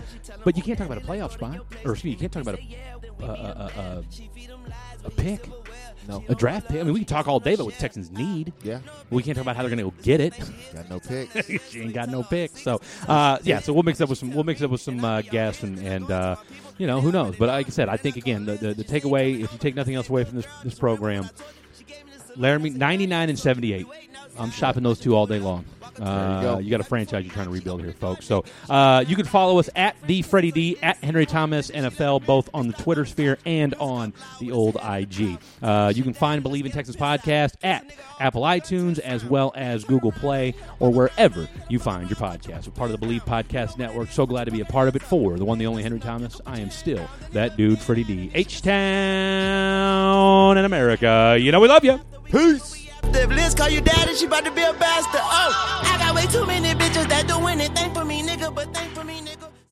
[0.44, 2.58] but you can't talk about a playoff spot, or excuse me, you can't talk about
[2.58, 4.04] a a, a,
[5.04, 5.48] a, a pick.
[6.08, 6.24] No.
[6.28, 6.80] A draft pick.
[6.80, 8.52] I mean, we can talk all day about what the Texans need.
[8.62, 8.80] Yeah.
[9.10, 10.34] We can't talk about how they're going to go get it.
[10.72, 11.30] Got no pick.
[11.70, 12.62] she ain't got no picks.
[12.62, 13.60] So, uh, yeah.
[13.60, 14.32] So we'll mix up with some.
[14.32, 16.36] We'll mix it up with some uh, guests and and uh,
[16.78, 17.36] you know who knows.
[17.36, 19.94] But like I said, I think again the, the the takeaway, if you take nothing
[19.94, 21.28] else away from this this program,
[22.36, 23.86] Laremy ninety nine and seventy eight.
[24.38, 25.64] I'm shopping those two all day long.
[26.00, 26.58] Uh, go.
[26.58, 28.26] you got a franchise you're trying to rebuild here, folks.
[28.26, 32.48] So uh, you can follow us at the Freddie D at Henry Thomas NFL, both
[32.54, 35.38] on the Twitter sphere and on the old IG.
[35.62, 37.90] Uh, you can find Believe in Texas podcast at
[38.20, 42.66] Apple iTunes as well as Google Play or wherever you find your podcast.
[42.66, 44.10] We're part of the Believe Podcast Network.
[44.10, 45.02] So glad to be a part of it.
[45.02, 48.30] For the one, the only Henry Thomas, I am still that dude, Freddie D.
[48.34, 51.36] H Town in America.
[51.40, 52.00] You know we love you.
[52.24, 52.85] Peace.
[53.14, 55.20] If Liz call you daddy, she about to be a bastard.
[55.22, 58.92] Oh, I got way too many bitches that do anything for me, nigga, but thank
[58.92, 59.45] for me, nigga.